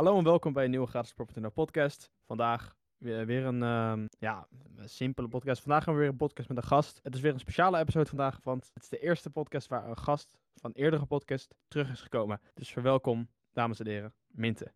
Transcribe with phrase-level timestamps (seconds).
[0.00, 2.10] Hallo en welkom bij een nieuwe gratis Property Now podcast.
[2.26, 5.62] Vandaag weer, weer een ehm, ja, een simpele podcast.
[5.62, 7.00] Vandaag gaan we weer een podcast met een gast.
[7.02, 9.96] Het is weer een speciale episode vandaag, want het is de eerste podcast waar een
[9.96, 12.40] gast van eerdere podcast terug is gekomen.
[12.54, 14.72] Dus verwelkom, dames en heren, Minte.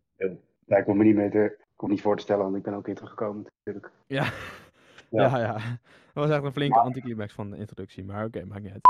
[0.65, 2.63] Ja, ik kom me niet mee te, ik kom niet voor te stellen, want ik
[2.63, 3.93] ben ook weer teruggekomen natuurlijk.
[4.07, 4.23] Ja,
[5.09, 5.27] Ja.
[5.27, 5.53] ja, ja.
[6.13, 8.83] Dat was echt een flinke anticlimax van de introductie, maar oké, maakt niet uit.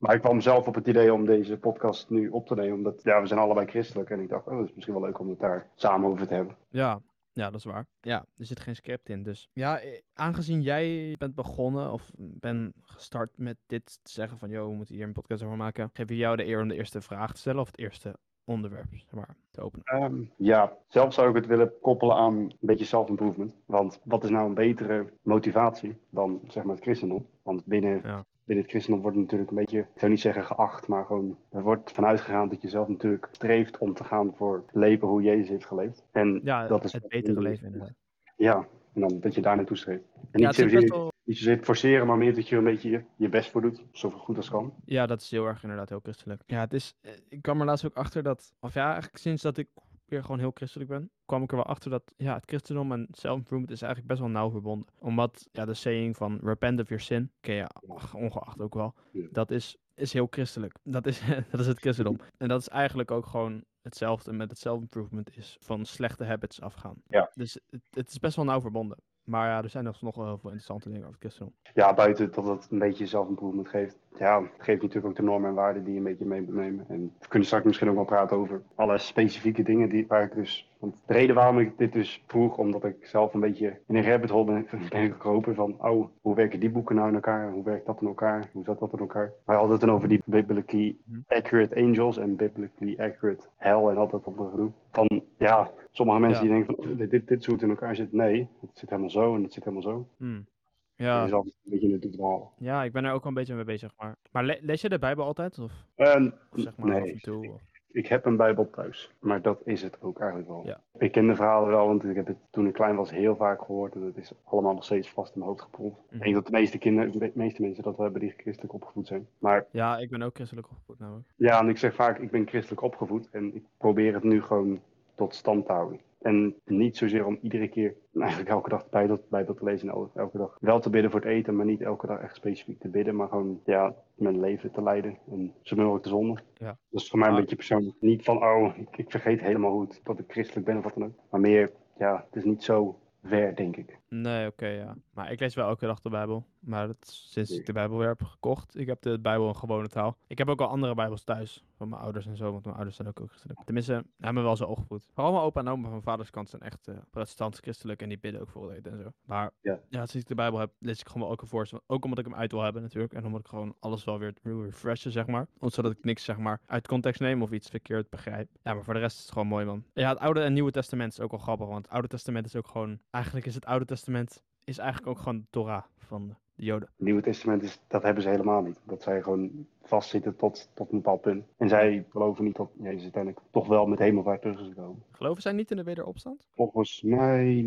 [0.00, 3.02] Maar ik kwam zelf op het idee om deze podcast nu op te nemen, omdat
[3.02, 4.10] ja, we zijn allebei christelijk.
[4.10, 6.34] En ik dacht, oh, het is misschien wel leuk om het daar samen over te
[6.34, 6.56] hebben.
[6.68, 7.00] Ja,
[7.32, 7.86] ja, dat is waar.
[8.00, 9.22] Ja, er zit geen script in.
[9.22, 14.48] Dus ja, eh, aangezien jij bent begonnen of ben gestart met dit te zeggen van,
[14.50, 16.74] joh, we moeten hier een podcast over maken, geef ik jou de eer om de
[16.76, 19.84] eerste vraag te stellen of het eerste onderwerp, zeg maar, te openen.
[19.84, 23.54] Ehm, ja, zelf zou ik het willen koppelen aan een beetje self-improvement.
[23.66, 27.26] Want wat is nou een betere motivatie dan zeg maar het christendom?
[27.42, 28.24] Want binnen, Ja.
[28.50, 31.62] Binnen het christendom wordt natuurlijk een beetje, ik zou niet zeggen geacht, maar gewoon er
[31.62, 35.48] wordt vanuit gegaan dat je zelf natuurlijk streeft om te gaan voor leven hoe Jezus
[35.48, 36.06] heeft geleefd.
[36.12, 37.94] En Ja, dat is het betere leven inderdaad.
[38.36, 40.04] Ja, en dan dat je daar naartoe streeft.
[40.30, 41.12] En Ja, niet, zozeer, wel...
[41.24, 43.84] niet forceren, maar meer dat je er een beetje je, je best voor doet.
[43.92, 44.74] Zoveel goed als kan.
[44.84, 46.42] Ja, dat is heel erg inderdaad heel christelijk.
[46.46, 49.42] Ja, het is, eh, ik kwam er laatst ook achter dat, of ja, eigenlijk sinds
[49.42, 49.68] dat ik
[50.10, 53.06] weer gewoon heel christelijk ben, kwam ik er wel achter dat, ja, het christendom en
[53.10, 54.88] self-improvement is eigenlijk best wel nauw verbonden.
[54.98, 58.94] Omdat, ja, de saying van repent of your sin, ken je ach, ongeacht ook wel,
[59.30, 60.78] dat is, is heel christelijk.
[60.96, 62.18] Dat is, dat is het christendom.
[62.36, 67.02] En dat is eigenlijk ook gewoon hetzelfde met het self-improvement is van slechte habits afgaan.
[67.08, 67.30] Ja.
[67.34, 68.98] Dus het, het is best wel nauw verbonden.
[69.30, 71.54] Maar ja, er zijn nog nog wel heel veel interessante dingen over christendom.
[71.74, 73.98] Ja, buiten dat het een beetje zelfimprovement geeft.
[74.18, 76.54] Ja, het geeft natuurlijk ook de normen en waarden die je een beetje mee moet
[76.54, 76.84] nemen.
[76.88, 80.34] En we kunnen straks misschien ook wel praten over alle specifieke dingen die, waar ik
[80.34, 80.69] dus...
[80.80, 84.02] Want de reden waarom ik dit dus vroeg, omdat ik zelf een beetje in een
[84.04, 85.76] rabbit hole ben, ben gekropen van...
[85.84, 87.50] Oh, hoe werken die boeken nou in elkaar?
[87.52, 88.50] Hoe werkt dat in elkaar?
[88.52, 89.32] Hoe zat dat in elkaar?
[89.44, 91.20] Maar het dan over die biblically Mhm.
[91.26, 94.70] accurate angels en biblically accurate hell en al dat op een gedoe.
[94.90, 96.54] Van, ja, sommige mensen Ja.
[96.54, 98.12] die denken van, dit, dit, dit in elkaar zit.
[98.12, 100.06] Nee, het zit helemaal zo en het zit helemaal zo.
[100.16, 100.46] Hmm.
[100.94, 101.20] Ja.
[101.22, 102.52] Altijd een beetje in het verhaal.
[102.58, 103.92] Ja, ik ben er ook wel een beetje mee bezig.
[103.98, 105.58] Maar, maar le- lees je de Bijbel altijd?
[105.58, 107.48] Of, En, of zeg maar af nee, en toe?
[107.52, 107.60] Of?
[107.92, 110.62] Ik heb een Bijbel thuis, maar dat is het ook eigenlijk wel.
[110.66, 110.80] Ja.
[110.98, 113.60] Ik ken de verhalen wel, want ik heb het toen ik klein was heel vaak
[113.60, 113.94] gehoord.
[113.94, 115.78] En het is allemaal nog steeds vast in mijn hoofd.
[115.78, 115.86] Mhm.
[116.16, 119.06] Ik denk dat de meeste, kinderen, de meeste mensen dat wel hebben die christelijk opgevoed
[119.06, 119.26] zijn.
[119.38, 121.26] Maar Ja, ik ben ook christelijk opgevoed namelijk.
[121.36, 124.80] ja, en ik zeg vaak, ik ben christelijk opgevoed en ik probeer het nu gewoon
[125.14, 126.00] tot stand te houden.
[126.20, 129.88] En niet zozeer om iedere keer, eigenlijk elke dag bij dat, bij dat te lezen
[129.88, 132.80] en elke, dag wel te bidden voor het eten, maar niet elke dag echt specifiek
[132.80, 136.42] te bidden, maar gewoon ja, mijn leven te leiden en zo mogelijk te zonden.
[136.54, 136.78] Ja.
[136.90, 137.40] Dat is voor mij een Ah.
[137.40, 137.96] beetje persoonlijk.
[138.00, 140.94] Niet van, oh, ik, ik vergeet helemaal hoe het, dat ik christelijk ben of wat
[140.94, 141.14] dan ook.
[141.30, 143.98] Maar meer, ja, het is niet zo ver, denk ik.
[144.08, 144.96] Nee, oké, ja.
[145.14, 146.44] Maar ik lees wel elke dag de Bijbel.
[146.58, 148.78] Maar dat sinds ik de Bijbel weer heb gekocht.
[148.78, 150.16] Ik heb de Bijbel in gewone taal.
[150.26, 151.64] Ik heb ook al andere Bijbels thuis.
[151.80, 152.50] Van mijn ouders en zo.
[152.52, 153.60] Want mijn ouders zijn ook, ook christelijk.
[153.64, 155.06] Tenminste, hebben me wel zo opgevoed.
[155.14, 158.02] Vooral mijn opa en oma van mijn vaders kant zijn echt eh protestants christelijk.
[158.02, 159.10] En die bidden ook voor het eten en zo.
[159.24, 159.80] Maar Ja.
[159.88, 161.72] ja, sinds ik de Bijbel heb, lees ik gewoon wel elke voorst.
[161.86, 163.12] Ook omdat ik hem uit wil hebben natuurlijk.
[163.12, 165.46] En omdat ik gewoon alles wel weer refreshen, zeg maar.
[165.60, 168.48] Zodat ik niks, zeg maar, uit context neem of iets verkeerd begrijp.
[168.62, 169.84] Ja, maar voor de rest is het gewoon mooi, man.
[169.94, 171.66] Ja, het Oude en Nieuwe Testament is ook wel grappig.
[171.66, 172.98] Want het Oude Testament is ook gewoon...
[173.10, 176.88] Eigenlijk is het Oude Testament is eigenlijk ook gewoon de Torah van de Joden.
[176.96, 178.80] Het Nieuwe Testament, is, dat hebben ze helemaal niet.
[178.84, 181.44] Dat zij gewoon vastzitten tot, tot een bepaald punt.
[181.56, 185.02] En zij geloven niet dat Jezus uiteindelijk toch wel met hemelvaart terug is gekomen.
[185.10, 186.48] Geloven zij niet in de wederopstand?
[186.54, 187.62] Volgens mij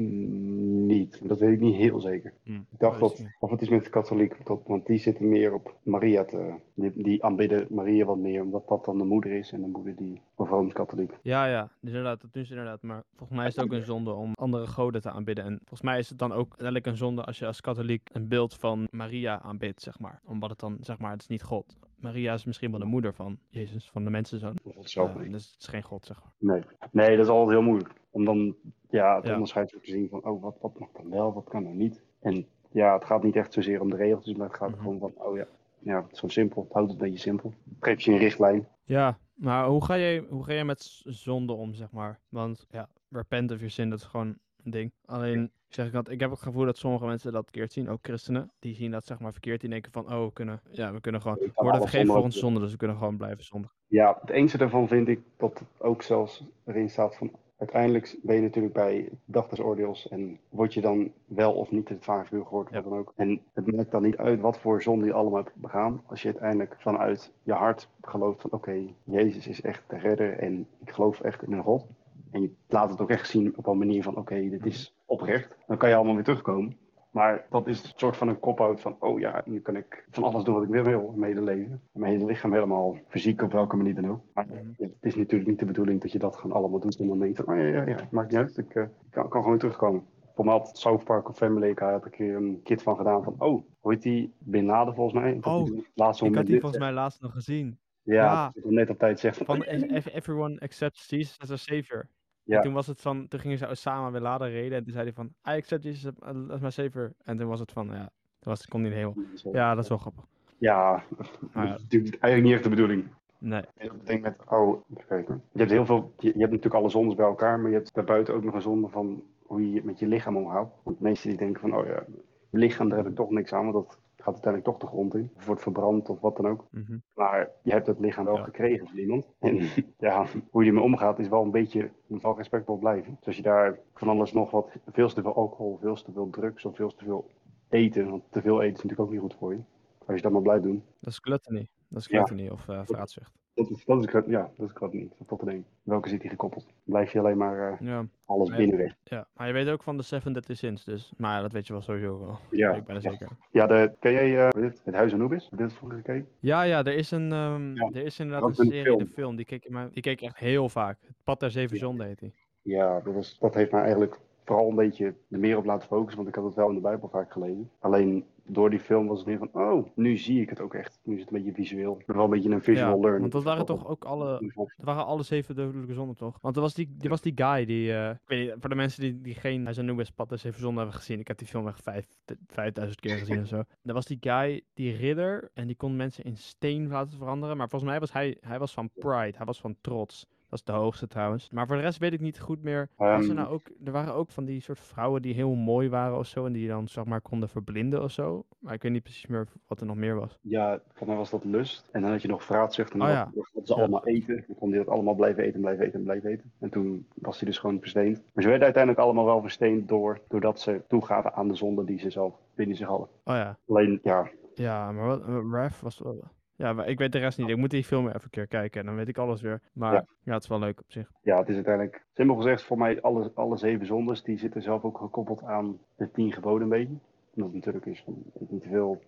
[0.88, 1.19] niet.
[1.23, 2.33] Dat weet ik niet heel zeker.
[2.44, 2.53] Hm.
[2.53, 5.53] Ik dacht dat is of het is met de katholiek, dat, want die zitten meer
[5.53, 9.51] op Maria te, die, die aanbidden Maria wat meer, omdat dat dan de moeder is
[9.51, 11.12] en de moeder die, of Rooms-katholiek.
[11.22, 12.81] Ja, ja, dus inderdaad, dat doen ze inderdaad.
[12.81, 15.45] Maar volgens mij is het ook een zonde om andere goden te aanbidden.
[15.45, 18.28] En volgens mij is het dan ook uiteindelijk een zonde als je als katholiek een
[18.28, 20.22] beeld van Maria aanbidt, zeg maar.
[20.25, 21.78] Omdat het dan, zeg maar, het is niet God.
[22.03, 24.55] Maria is misschien wel de moeder van Jezus, van de mensenzoon.
[24.63, 25.31] Niet.
[25.31, 26.31] dus het is geen God, zeg maar.
[26.55, 26.63] Nee.
[26.91, 27.93] nee, dat is altijd heel moeilijk.
[28.09, 28.55] Om dan
[28.89, 29.31] ja, het Ja.
[29.33, 32.03] onderscheid te zien van, oh, wat, wat mag dan wel, wat kan er niet.
[32.19, 34.79] En ja, het gaat niet echt zozeer om de regeltjes, maar het gaat Mhm.
[34.79, 35.45] gewoon van, oh ja,
[35.79, 36.63] ja, het is zo simpel.
[36.63, 37.53] Het houdt het een beetje simpel.
[37.69, 38.67] Het geeft je een richtlijn.
[38.83, 42.19] Ja, maar hoe ga jij, hoe ga jij met zonde om, zeg maar?
[42.29, 44.92] Want ja, repent of your sin, dat is gewoon een ding.
[45.06, 48.00] Alleen, zeg ik dat, ik heb het gevoel dat sommige mensen dat verkeerd zien, ook
[48.01, 48.51] christenen.
[48.60, 51.21] Die zien dat zeg maar verkeerd, die denken van, oh, we kunnen, ja, we kunnen
[51.21, 53.75] gewoon, we worden vergeven voor zonder- onze zonde, dus we kunnen gewoon blijven zondigen.
[53.88, 58.36] Ja, het enige daarvan vind ik dat het ook zelfs erin staat van uiteindelijk ben
[58.36, 62.45] je natuurlijk bij dag des oordeels en word je dan wel of niet het vaarvuur
[62.45, 63.13] geworden, wat dan ook.
[63.16, 66.27] En het maakt dan niet uit wat voor zonde je allemaal hebt begaan, als je
[66.27, 71.21] uiteindelijk vanuit je hart gelooft van oké, Jezus is echt de redder en ik geloof
[71.21, 71.86] echt in een God.
[72.33, 75.56] En je laat het ook echt zien op een manier van oké, dit is oprecht.
[75.68, 76.77] Dan kan je allemaal weer terugkomen.
[77.12, 80.24] Maar dat is een soort van een kop-out van, oh ja, nu kan ik van
[80.24, 81.81] alles doen wat ik weer wil in mijn hele leven.
[81.91, 84.21] Mijn hele lichaam helemaal fysiek op welke manier dan ook.
[84.33, 84.57] Maar Mhm.
[84.77, 87.38] het is natuurlijk niet de bedoeling dat je dat gewoon allemaal doet en dan denkt,
[87.38, 90.06] van, oh ja, ja, ja, maakt niet uit, ik eh, kan, kan gewoon terugkomen.
[90.35, 93.24] Voor mij had South Park of Family, ik heb ik hier een kit van gedaan
[93.24, 94.33] van, oh, hoe heet die?
[94.39, 95.33] Bin Laden volgens mij.
[95.39, 97.77] Dat Oh, Ik had die dit volgens mij laatst nog gezien.
[98.01, 98.13] ja.
[98.15, 102.07] Ja, net op tijd zegt van, Van oh, Everyone accepts Jesus as a savior.
[102.44, 102.57] Ja.
[102.57, 105.04] En toen was het van, toen gingen ze Osama weer laden reden en toen zei
[105.04, 106.12] hij van, I accept Jesus
[106.50, 107.13] as my savior.
[107.24, 108.10] En toen was het van, ja,
[108.40, 109.54] toen was, kon hij niet helemaal.
[109.54, 110.24] Ja, dat is wel grappig.
[110.57, 113.06] Ja, dat Maar is natuurlijk eigenlijk niet echt de bedoeling.
[113.38, 113.62] Nee.
[113.78, 115.44] Ik denk met, oh, even.
[115.51, 117.94] Je hebt heel veel, je, je hebt natuurlijk alle zondes bij elkaar, maar je hebt
[117.94, 120.74] daarbuiten ook nog een zonde van hoe je met je lichaam omgaat.
[120.84, 122.04] Want de meesten die denken van, oh ja,
[122.50, 125.31] lichaam, daar heb ik toch niks aan, want dat gaat uiteindelijk toch de grond in.
[125.35, 126.65] Of wordt verbrand of wat dan ook.
[126.71, 126.97] Mhm.
[127.13, 128.43] Maar je hebt het lichaam wel Ja.
[128.43, 129.33] gekregen van iemand.
[129.39, 129.59] En
[129.97, 133.15] ja, hoe je ermee omgaat is wel een beetje, je moet wel respectvol blijven.
[133.17, 136.29] Dus als je daar van alles nog wat, veel te veel alcohol, veel te veel
[136.29, 137.29] drugs of veel te veel
[137.69, 139.59] eten, want te veel eten is natuurlijk ook niet goed voor je.
[140.05, 140.83] Als je dat maar blijft doen.
[140.99, 141.67] Dat is gluttony.
[141.87, 142.17] Dat is Ja.
[142.23, 143.31] gluttony of eh vraatzucht.
[143.55, 145.13] Dat is, dat is, ja, dat is wat niet.
[145.27, 145.65] Tot denken.
[145.83, 146.65] Welke zit hier gekoppeld?
[146.83, 148.05] Blijf je alleen maar eh, Ja.
[148.25, 148.57] alles Nee.
[148.57, 148.95] binnenweg.
[149.03, 151.73] ja, maar je weet ook van de Seven Deadly Sins, dus, maar dat weet je
[151.73, 152.39] wel sowieso wel.
[152.50, 153.27] Ja, ik ben er zeker.
[153.51, 155.47] Ja, de, ken jij eh, het, Huis Anubis?
[155.50, 156.27] Heb je dit vroeger gekeken?
[156.39, 158.97] Ja, ja, er is een, ehm, Ja, er is dat inderdaad een serie, film.
[158.97, 160.97] de film, die keek, maar, die keek echt heel vaak.
[161.01, 161.77] Het Pad der Zeven.
[161.77, 162.33] Zonden heet die.
[162.61, 166.16] Ja, dat, was, dat heeft mij eigenlijk vooral een beetje er meer op laten focussen,
[166.16, 167.69] want ik had het wel in de Bijbel vaak gelezen.
[167.80, 171.00] Alleen door die film was het meer van, oh, nu zie ik het ook echt.
[171.04, 172.01] Nu is het een beetje visueel.
[172.06, 173.19] Wel een beetje een visual Ja, learning.
[173.19, 176.38] want dat waren toch ook alle, dat waren alle zeven dodelijke zonden, toch?
[176.42, 178.75] Want er was die, er was die guy die, eh, ik weet niet, voor de
[178.75, 181.38] mensen die, die geen Hij zijn Anubis Pad der Zeven Zonden hebben gezien, ik heb
[181.38, 182.07] die film echt vijf,
[182.48, 183.63] vijfduizend keer gezien of zo.
[183.84, 187.69] Er was die guy, die ridder, en die kon mensen in steen laten veranderen, maar
[187.69, 190.28] volgens mij was hij, hij was van pride, hij was van trots.
[190.53, 191.50] Dat is de hoogste trouwens.
[191.51, 192.89] Maar voor de rest weet ik niet goed meer.
[192.95, 195.89] Was er, Ehm, nou ook, er waren ook van die soort vrouwen die heel mooi
[195.89, 196.45] waren of zo.
[196.45, 198.45] En die dan zeg maar konden verblinden of zo.
[198.59, 200.38] Maar ik weet niet precies meer wat er nog meer was.
[200.41, 201.89] Ja, voor mij was dat lust.
[201.91, 203.31] En dan had je nog vraatzucht en dan Oh ja.
[203.33, 203.75] ze Ja.
[203.75, 204.44] allemaal eten.
[204.47, 206.51] Dan kon hij dat allemaal blijven eten, blijven eten en blijven eten.
[206.59, 208.17] En toen was hij dus gewoon versteend.
[208.33, 211.99] Maar ze werden uiteindelijk allemaal wel versteend door, doordat ze toegaven aan de zonde die
[211.99, 213.07] ze zelf binnen zich hadden.
[213.23, 213.57] Oh ja.
[213.67, 216.23] Alleen, ja, Ja, maar wat, uh, Raf was wel...
[216.55, 217.50] Ja, maar ik weet de rest niet.
[217.50, 219.61] Ik moet die film even een keer kijken en dan weet ik alles weer.
[219.73, 220.33] Maar ja, Ja.
[220.33, 221.11] het is wel leuk op zich.
[221.21, 224.83] ja, het is uiteindelijk, simpel gezegd, voor mij alle, alle zeven zondes, die zitten zelf
[224.83, 226.94] ook gekoppeld aan de tien geboden een beetje.
[227.35, 228.05] Omdat het natuurlijk is
[228.50, 229.01] niet te veel,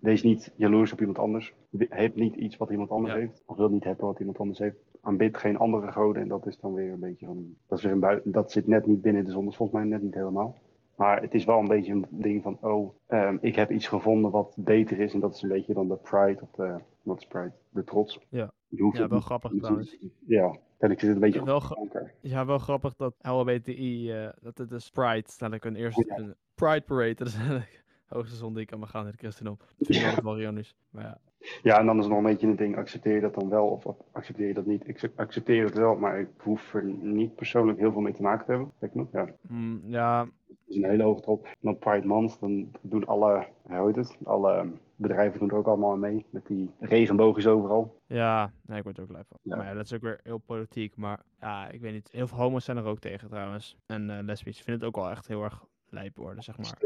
[0.00, 1.54] wees niet jaloers op iemand anders.
[1.78, 3.18] Heb niet iets wat iemand anders Ja.
[3.20, 3.42] heeft.
[3.46, 4.76] Of wil niet hebben wat iemand anders heeft.
[5.02, 6.22] Aanbid geen andere goden.
[6.22, 8.66] En dat is dan weer een beetje van, dat, is weer een bui- dat zit
[8.66, 10.56] net niet binnen de zondes, volgens mij net niet helemaal.
[11.00, 14.30] Maar het is wel een beetje een ding van, oh, ehm, ik heb iets gevonden
[14.30, 15.14] wat beter is.
[15.14, 17.52] En dat is een beetje dan de pride, of de, wat is pride?
[17.70, 18.18] De trots.
[18.28, 18.50] Ja.
[18.68, 19.96] Ja, het wel niet- grappig trouwens.
[20.26, 22.10] Ja, en ik zit het een beetje Wel gra-.
[22.20, 26.16] Ja, wel grappig dat LHBTI, eh dat het is Pride, staat ik een eerste Ja.
[26.18, 27.14] een Pride Parade.
[27.14, 29.56] Dat is eigenlijk de hoogste zonde die ik kan begaan in het christendom.
[29.58, 30.22] Dat vind ik Ja.
[30.22, 30.74] wel ironisch.
[30.90, 31.18] Maar ja,
[31.62, 33.84] Ja, en dan is nog een beetje een ding, accepteer je dat dan wel of
[34.12, 34.88] accepteer je dat niet?
[34.88, 38.22] Ik ac- accepteer het wel, maar ik hoef er niet persoonlijk heel veel mee te
[38.22, 38.70] maken te hebben.
[38.78, 40.28] Kijk nog, ja, Mm, ja,
[40.70, 41.44] is een hele hoge top.
[41.44, 45.66] En dan Pride Month, dan doen alle, hoe heet het, alle bedrijven doen er ook
[45.66, 46.24] allemaal mee.
[46.30, 48.00] Met die regenboogjes overal.
[48.06, 49.38] Ja, nee, ik word er ook blij van.
[49.42, 49.56] Ja.
[49.56, 50.96] Maar ja, dat is ook weer heel politiek.
[50.96, 52.08] Maar ja, ik weet niet.
[52.12, 53.76] Heel veel homo's zijn er ook tegen trouwens.
[53.86, 54.58] En eh lesbisch.
[54.58, 56.78] Ik vind het ook wel echt heel erg lijp worden, zeg maar.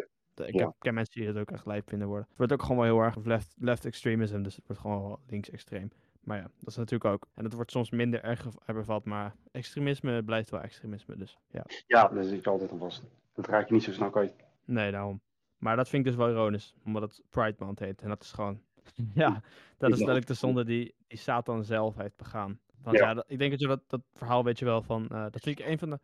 [0.46, 2.26] Ik heb, ik ken mensen die het ook echt lijp vinden worden.
[2.28, 4.42] Het wordt ook gewoon wel heel erg left, left extremism.
[4.42, 5.90] Dus het wordt gewoon wel links extreem.
[6.20, 7.26] Maar ja, dat is natuurlijk ook.
[7.34, 9.04] En het wordt soms minder erg bevat.
[9.04, 11.16] Maar extremisme blijft wel extremisme.
[11.16, 13.04] Dus ja, Ja, daar zit je altijd aan vast.
[13.34, 14.34] Dat raak je niet zo snel kwijt.
[14.64, 15.20] nee, daarom.
[15.58, 16.74] Maar dat vind ik dus wel ironisch.
[16.84, 18.02] Omdat het Pride Month heet.
[18.02, 18.60] En dat is gewoon...
[19.14, 19.40] ja,
[19.78, 22.60] dat is letterlijk de zonde die, die Satan zelf heeft begaan.
[22.82, 23.04] Want Ja.
[23.08, 25.08] ja, dat- ik denk dat je dat, dat verhaal weet je wel van...
[25.08, 25.98] eh, dat vind ik een van de...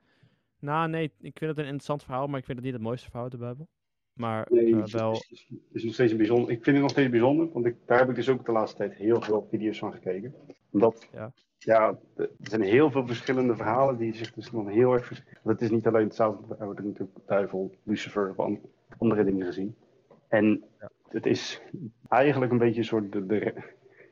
[0.58, 3.04] Nou, nee, ik vind het een interessant verhaal, maar ik vind het niet het mooiste
[3.06, 3.68] verhaal uit de Bijbel.
[4.20, 5.12] Maar Nee, eh, wel...
[5.12, 6.50] het is, nog steeds een bijzonder.
[6.50, 8.76] Ik vind het nog steeds bijzonder, want ik, daar heb ik dus ook de laatste
[8.76, 10.34] tijd heel veel video's van gekeken.
[10.70, 11.08] Omdat,
[11.58, 11.98] Ja.
[12.16, 15.38] er zijn heel veel verschillende verhalen die zich dus nog heel erg verschillen.
[15.44, 18.60] Het is niet alleen hetzelfde, we hebben natuurlijk duivel, Lucifer of an-
[18.98, 19.74] andere dingen gezien.
[20.28, 20.64] En
[21.08, 21.62] het is
[22.08, 23.52] eigenlijk een beetje een soort, de,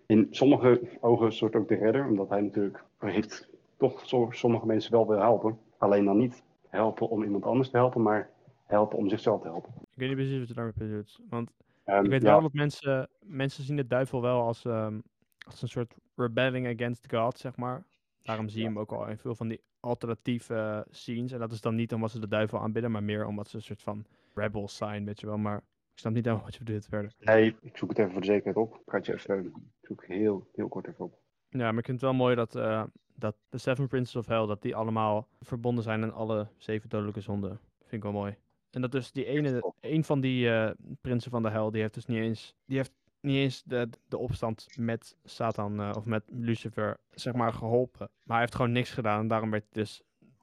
[0.07, 4.93] in sommige ogen een soort ook de redder, omdat hij natuurlijk heeft toch sommige mensen
[4.93, 5.59] wel wil helpen.
[5.79, 8.31] Alleen dan niet helpen om iemand anders te helpen, maar
[8.67, 9.73] helpen om zichzelf te helpen.
[9.99, 11.19] Ik weet niet precies wat je daarmee bedoelt.
[11.29, 11.53] Want
[11.85, 13.09] En, ik weet ja, wel dat mensen...
[13.21, 15.01] Mensen zien de duivel wel als, ehm,
[15.47, 17.85] als een soort rebelling against God, zeg maar.
[18.23, 21.33] Daarom zie je hem ook al in veel van die alternatieve eh, scenes.
[21.33, 23.63] En dat is dan niet omdat ze de duivel aanbidden, maar meer omdat ze een
[23.63, 25.39] soort van rebels zijn, weet je wel.
[25.39, 25.57] Maar
[25.93, 27.15] ik snap niet helemaal wat je bedoelt verder.
[27.21, 28.75] Nee, ik zoek het even voor de zekerheid op.
[28.75, 29.47] Ik ga het je even.
[29.47, 31.19] Ik zoek heel, heel kort even op.
[31.49, 34.47] Ja, maar ik vind het wel mooi dat, eh, dat de Seven Princes of Hell,
[34.47, 37.61] dat die allemaal verbonden zijn aan alle zeven dodelijke zonden.
[37.79, 38.37] Vind ik wel mooi.
[38.71, 40.71] En dat dus die ene, een van die eh,
[41.01, 44.19] prinsen van de hel, die heeft dus niet eens, die heeft niet eens de, de
[44.19, 48.11] opstand met Satan eh, of met Lucifer, zeg maar, geholpen.
[48.23, 50.03] Maar hij heeft gewoon niks gedaan en daarom werd hij dus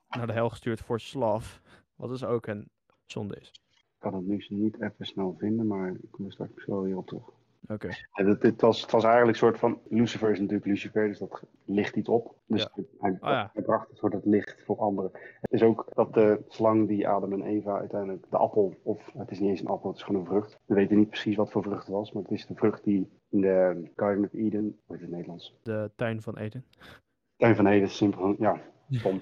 [0.10, 1.62] naar de hel gestuurd voor slaaf.
[1.96, 2.70] Wat dus ook een
[3.06, 3.52] zonde is.
[3.70, 6.98] Ik kan het nu niet even snel vinden, maar ik kom er straks wel weer
[6.98, 7.30] op terug.
[7.68, 7.88] Oké.
[7.88, 9.80] Ja, het, het was, het was eigenlijk een soort van.
[9.90, 12.36] Lucifer is natuurlijk Lucifer, dus dat licht iets op.
[12.46, 12.70] Dus Ja.
[12.74, 13.50] het- hij, Oh ja.
[13.54, 15.12] hij bracht een soort het licht voor anderen.
[15.42, 19.32] Het is ook dat de slang die Adam en Eva uiteindelijk de appel, of het
[19.32, 20.60] is niet eens een appel, het is gewoon een vrucht.
[20.66, 23.10] We weten niet precies wat voor vrucht het was, maar het is de vrucht die
[23.30, 25.56] in de Garden of Eden, hoe heet het in het Nederlands?
[25.64, 26.66] De tuin van Eden.
[27.38, 29.22] Tuin van Eden, simpel, ja, stom.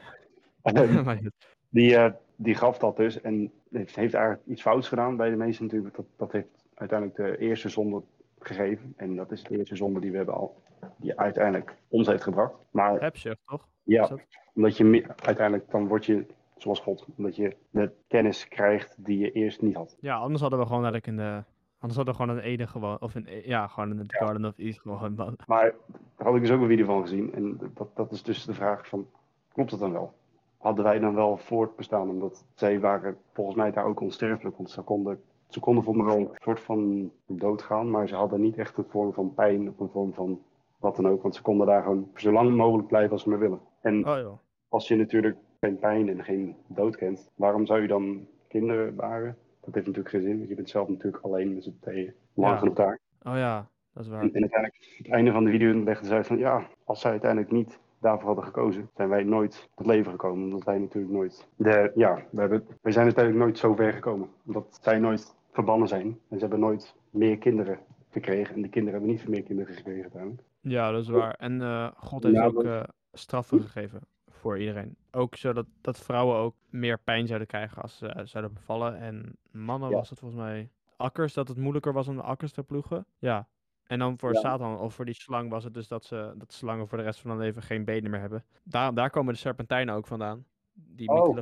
[1.70, 5.36] Die, eh, die gaf dat dus en heeft, heeft eigenlijk iets fouts gedaan bij de
[5.36, 5.96] meesten natuurlijk.
[5.96, 8.02] Dat, dat heeft uiteindelijk de eerste zonde
[8.46, 8.94] gegeven.
[8.98, 10.56] En dat is de eerste zonde die we hebben al,
[10.98, 12.54] die uiteindelijk ons heeft gebracht.
[12.72, 13.68] Maar Hebzucht, toch?
[13.84, 14.22] Ja, dat?
[14.54, 16.26] omdat je uiteindelijk dan word je
[16.58, 17.06] zoals God.
[17.18, 19.98] Omdat je de kennis krijgt die je eerst niet had.
[20.00, 21.44] Ja, anders hadden we gewoon eigenlijk in de...
[21.80, 23.02] Anders hadden we gewoon in Eden gewoon...
[23.02, 25.38] Of in, ja, gewoon in de Garden of Eden gewoon...
[25.48, 25.74] Maar
[26.18, 27.34] daar had ik dus ook een video van gezien.
[27.34, 29.08] En dat, dat is dus de vraag van,
[29.54, 30.14] klopt het dan wel?
[30.58, 32.10] Hadden wij dan wel voortbestaan?
[32.10, 34.58] Omdat zij waren volgens mij daar ook onsterfelijk.
[34.58, 35.22] Want ze konden,
[35.54, 37.90] ze konden voor me wel een soort van doodgaan.
[37.92, 40.42] Maar ze hadden niet echt een vorm van pijn of een vorm van
[40.78, 41.22] wat dan ook.
[41.22, 43.60] Want ze konden daar gewoon zo lang mogelijk blijven als ze maar willen.
[43.82, 44.32] En Oh
[44.70, 49.38] als je natuurlijk geen pijn en geen dood kent, waarom zou je dan kinderen baren?
[49.62, 50.38] Dat heeft natuurlijk geen zin.
[50.38, 52.14] Want je bent zelf natuurlijk alleen met z'n tweeën.
[52.34, 52.58] Lang Ja.
[52.60, 53.00] genoeg daar.
[53.22, 54.22] Oh ja, dat is waar.
[54.22, 57.52] En, en uiteindelijk, het einde van de video legde zij van ja, als zij uiteindelijk
[57.52, 60.44] niet daarvoor hadden gekozen, zijn wij nooit tot leven gekomen.
[60.44, 61.48] Omdat wij natuurlijk nooit.
[61.56, 64.30] De, ja, we, hebben, we zijn uiteindelijk nooit zo ver gekomen.
[64.46, 66.06] Omdat zij nooit verbannen zijn.
[66.06, 67.80] En ze hebben nooit meer kinderen
[68.10, 68.56] gekregen.
[68.56, 70.42] En de kinderen hebben niet veel meer kinderen gekregen uiteindelijk.
[70.60, 71.34] Ja, dat is waar.
[71.34, 72.84] En eh, God heeft Ja, ook eh,
[73.14, 74.96] straffen gegeven voor iedereen.
[75.12, 78.98] Ook zodat dat vrouwen ook meer pijn zouden krijgen als ze eh, zouden bevallen.
[78.98, 79.96] En mannen Ja.
[79.96, 83.06] was het volgens mij akkers, dat het moeilijker was om de akkers te ploegen.
[83.18, 83.48] Ja.
[83.84, 84.40] En dan voor Ja.
[84.40, 87.20] Satan of voor die slang was het dus dat, ze, dat slangen voor de rest
[87.20, 88.44] van hun leven geen benen meer hebben.
[88.64, 90.46] Daar, daar komen de serpentijnen ook vandaan.
[90.74, 91.38] Die Oh.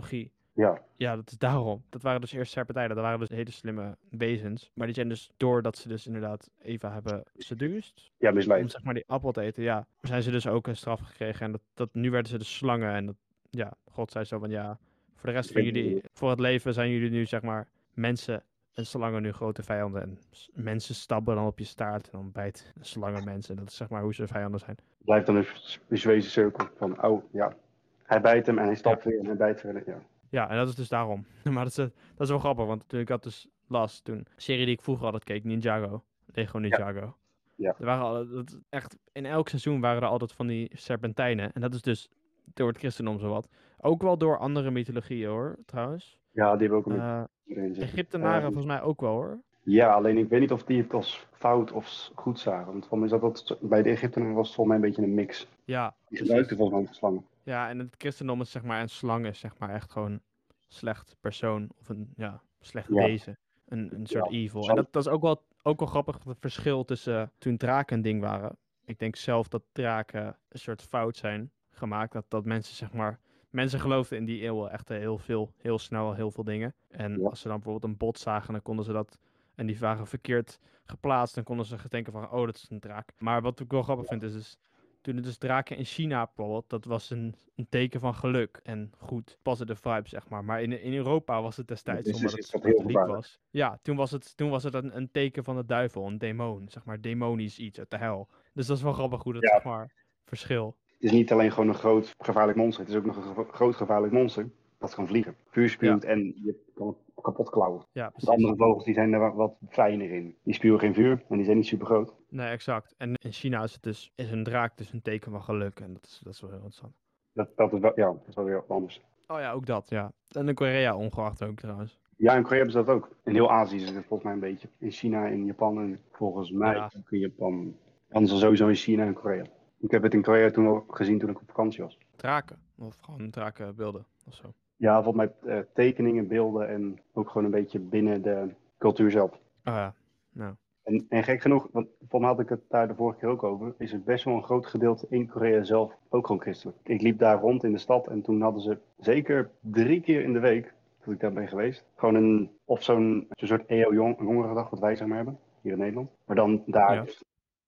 [0.62, 1.84] Ja, Ja, dat is daarom.
[1.90, 2.96] Dat waren dus eerst serpentijnen.
[2.96, 4.72] Dat waren dus hele slimme wezens.
[4.74, 8.72] Maar die zijn dus, doordat ze dus inderdaad Eva hebben seduced, ja om misleid.
[8.72, 11.46] zeg maar die appel te eten, ja, zijn ze dus ook een straf gekregen.
[11.46, 12.94] En dat, dat, nu werden ze dus slangen.
[12.94, 13.16] En dat,
[13.50, 14.78] ja, God zei zo van, ja,
[15.16, 18.86] voor de rest van jullie, voor het leven zijn jullie nu, zeg maar, mensen en
[18.86, 20.02] slangen nu grote vijanden.
[20.02, 20.20] En
[20.54, 23.56] mensen stappen dan op je staart en dan bijt slangen mensen.
[23.56, 24.78] Dat is zeg maar hoe ze vijanden zijn.
[24.98, 25.46] Blijft dan een
[25.88, 27.56] visuele cirkel van oh ja,
[28.04, 29.84] hij bijt hem en hij stapt weer en hij bijt verder.
[29.86, 30.02] Ja.
[30.32, 31.26] Ja, en dat is dus daarom.
[31.54, 34.26] maar dat is, eh, dat is wel grappig, want toen ik had dus last, toen,
[34.36, 37.16] serie die ik vroeger altijd keek, Ninjago, Lego Ninjago.
[37.56, 37.76] Ja.
[37.80, 41.54] Er waren al, dat, echt, in elk seizoen waren er altijd van die serpentijnen.
[41.54, 42.10] En dat is dus
[42.54, 43.48] door het christendom zowat.
[43.82, 46.20] Ook wel door andere mythologieën hoor, trouwens.
[46.32, 47.84] ja, die hebben ook een zitten.
[47.84, 49.40] Egyptenaren Ehm, volgens mij ook wel hoor.
[49.64, 52.72] Ja, alleen ik weet niet of die het als fout of goed zagen.
[52.72, 55.10] Want voor mij is dat, dat bij de Egyptenaren was het volgens mij een beetje
[55.10, 55.48] een mix.
[55.64, 57.26] Ja, Die gebruikten volgens mij slangen.
[57.44, 60.22] Ja, en het christendom is zeg maar, een slang is zeg maar echt gewoon een
[60.68, 62.96] slecht persoon of een ja, slecht Ja.
[62.96, 63.38] wezen.
[63.66, 64.70] Een, een soort evil.
[64.70, 67.96] En dat, dat is ook wel, ook wel grappig, het verschil tussen eh, toen draken
[67.96, 68.58] een ding waren.
[68.86, 72.12] Ik denk zelf dat draken een soort fout zijn gemaakt.
[72.14, 73.20] Dat, dat mensen zeg maar,
[73.50, 76.76] mensen geloofden in die eeuwen echt heel veel, heel snel heel veel dingen.
[76.88, 77.30] En Ja.
[77.30, 79.18] als ze dan bijvoorbeeld een bot zagen, dan konden ze dat,
[79.56, 83.14] en die waren verkeerd geplaatst, dan konden ze denken van, oh dat is een draak.
[83.18, 84.58] Maar wat ik wel grappig vind is, is
[85.02, 88.92] toen het dus draken in China bijvoorbeeld, dat was een, een teken van geluk en
[88.98, 90.44] goed, positive vibes zeg maar.
[90.46, 93.40] Maar in, in Europa was het destijds, dus omdat het katholiek was.
[93.50, 96.66] Ja, toen was het, toen was het een, een teken van de duivel, een demon,
[96.70, 98.28] zeg maar, demonisch iets uit de hel.
[98.54, 99.50] Dus dat is wel grappig hoe dat, Ja.
[99.50, 99.94] zeg maar,
[100.26, 100.76] verschil.
[100.86, 102.84] Het is niet alleen gewoon een groot gevaarlijk monster.
[102.84, 105.36] Het is ook nog een groot gevaarlijk monster dat kan vliegen.
[105.50, 107.86] Vuur spuwt en je kan kapot klauwen.
[107.92, 110.36] Ja, De andere vogels die zijn er wa- wat fijner in.
[110.44, 112.14] Die spuwen geen vuur en die zijn niet super groot.
[112.32, 112.94] Nee, exact.
[112.98, 115.94] En in China is het dus, is een draak dus een teken van geluk en
[115.94, 116.94] dat is, dat is wel heel interessant.
[117.34, 119.02] Dat, dat, is wel, ja, dat is wel weer anders.
[119.28, 120.12] Oh ja, ook dat, ja.
[120.32, 122.00] En in Korea ongeacht ook trouwens.
[122.18, 123.16] Ja, in Korea hebben ze dat ook.
[123.24, 124.70] In heel Azië is het volgens mij een beetje.
[124.78, 126.92] In China, in Japan en volgens mij Ja.
[126.98, 127.78] ook in Japan.
[128.10, 129.46] Anders dan sowieso in China en Korea.
[129.80, 131.98] Ik heb het in Korea toen wel gezien toen ik op vakantie was.
[132.16, 132.60] Draken.
[132.78, 134.54] Of gewoon drakenbeelden of zo.
[134.76, 139.32] Ja, volgens mij eh, tekeningen, beelden en ook gewoon een beetje binnen de cultuur zelf.
[139.34, 139.94] Oh ja.
[140.32, 140.56] Nou.
[140.84, 143.74] En, en gek genoeg, want mij had ik het daar de vorige keer ook over,
[143.78, 146.78] is het best wel een groot gedeelte in Korea zelf ook gewoon christelijk.
[146.84, 150.34] Ik liep daar rond in de stad en toen hadden ze zeker drie keer in
[150.34, 150.74] de week,
[151.06, 154.80] dat ik daar ben geweest, gewoon een, of zo'n zo'n soort EO jong, jongerendag wat
[154.80, 156.10] wij zeg maar hebben, hier in Nederland.
[156.26, 157.06] Maar dan daar Ja.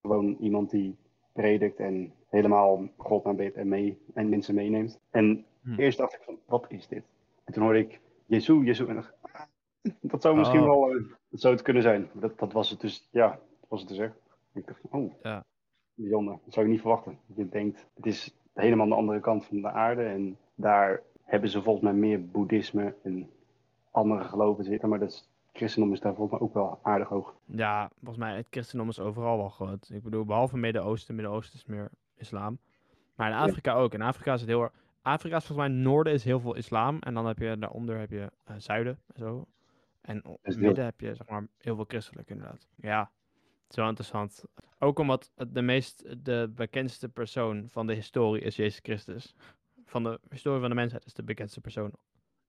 [0.01, 0.96] gewoon iemand die
[1.34, 5.00] predikt en helemaal God aanbidt en, mee, en mensen meeneemt.
[5.12, 5.79] En Hm.
[5.79, 7.03] eerst dacht ik van, wat is dit?
[7.43, 9.41] En toen hoorde ik Jezus, Jezus en ik dacht, ah,
[10.01, 10.65] dat zou misschien Oh.
[10.67, 12.09] wel, eh, zou het kunnen zijn.
[12.13, 13.27] Dat, dat was het dus, ja,
[13.59, 14.13] dat was het dus echt.
[14.53, 15.43] Ik dacht, oh, Ja.
[15.95, 16.39] bijzonder.
[16.43, 17.17] Dat zou je niet verwachten.
[17.35, 21.61] Je denkt, het is helemaal de andere kant van de aarde en daar hebben ze
[21.61, 23.29] volgens mij meer boeddhisme en
[23.91, 27.35] andere geloven zitten, maar dat is, christendom is daar volgens mij ook wel aardig hoog.
[27.45, 29.89] Ja, volgens mij, het christendom is overal wel groot.
[29.93, 31.15] Ik bedoel, behalve Midden-Oosten.
[31.15, 32.57] Midden-Oosten is meer islam.
[33.15, 33.41] Maar in Ja.
[33.41, 33.93] Afrika ook.
[33.93, 34.71] In Afrika is het heel erg...
[35.01, 36.97] Afrika is volgens mij noorden is heel veel islam.
[36.99, 39.45] En dan heb je daaronder heb je eh, zuiden en zo.
[40.03, 42.67] En is heel- midden heb je zeg maar heel veel christelijk inderdaad.
[42.75, 43.00] Ja,
[43.62, 44.43] het is wel interessant.
[44.79, 49.36] Ook omdat het de meest, de bekendste persoon van de historie is Jezus Christus.
[49.86, 51.91] Van de historie van de mensheid is de bekendste persoon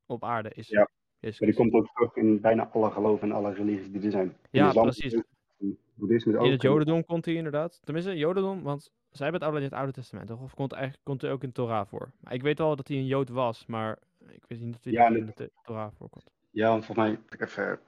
[0.06, 3.34] op aarde is Ja, Jezus Maar die komt ook terug in bijna alle geloven en
[3.36, 4.26] alle religies die er zijn.
[4.28, 5.12] In Ja, islam precies.
[5.58, 6.44] in boeddhisme ook.
[6.44, 7.80] In het Jodendom komt hij inderdaad.
[7.84, 10.40] Tenminste, Jodendom, want zij hebben het alleen in het Oude Testament, toch?
[10.42, 12.12] Of komt, eigenlijk, komt hij ook in Torah voor?
[12.20, 14.92] Maar ik weet wel dat hij een Jood was, maar ik weet niet dat hij
[14.92, 16.30] Ja, in de Torah voorkomt.
[16.54, 17.78] Ja, want volgens mij, ik even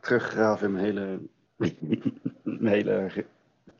[0.00, 1.18] teruggraven in mijn hele,
[2.42, 3.26] mijn hele her-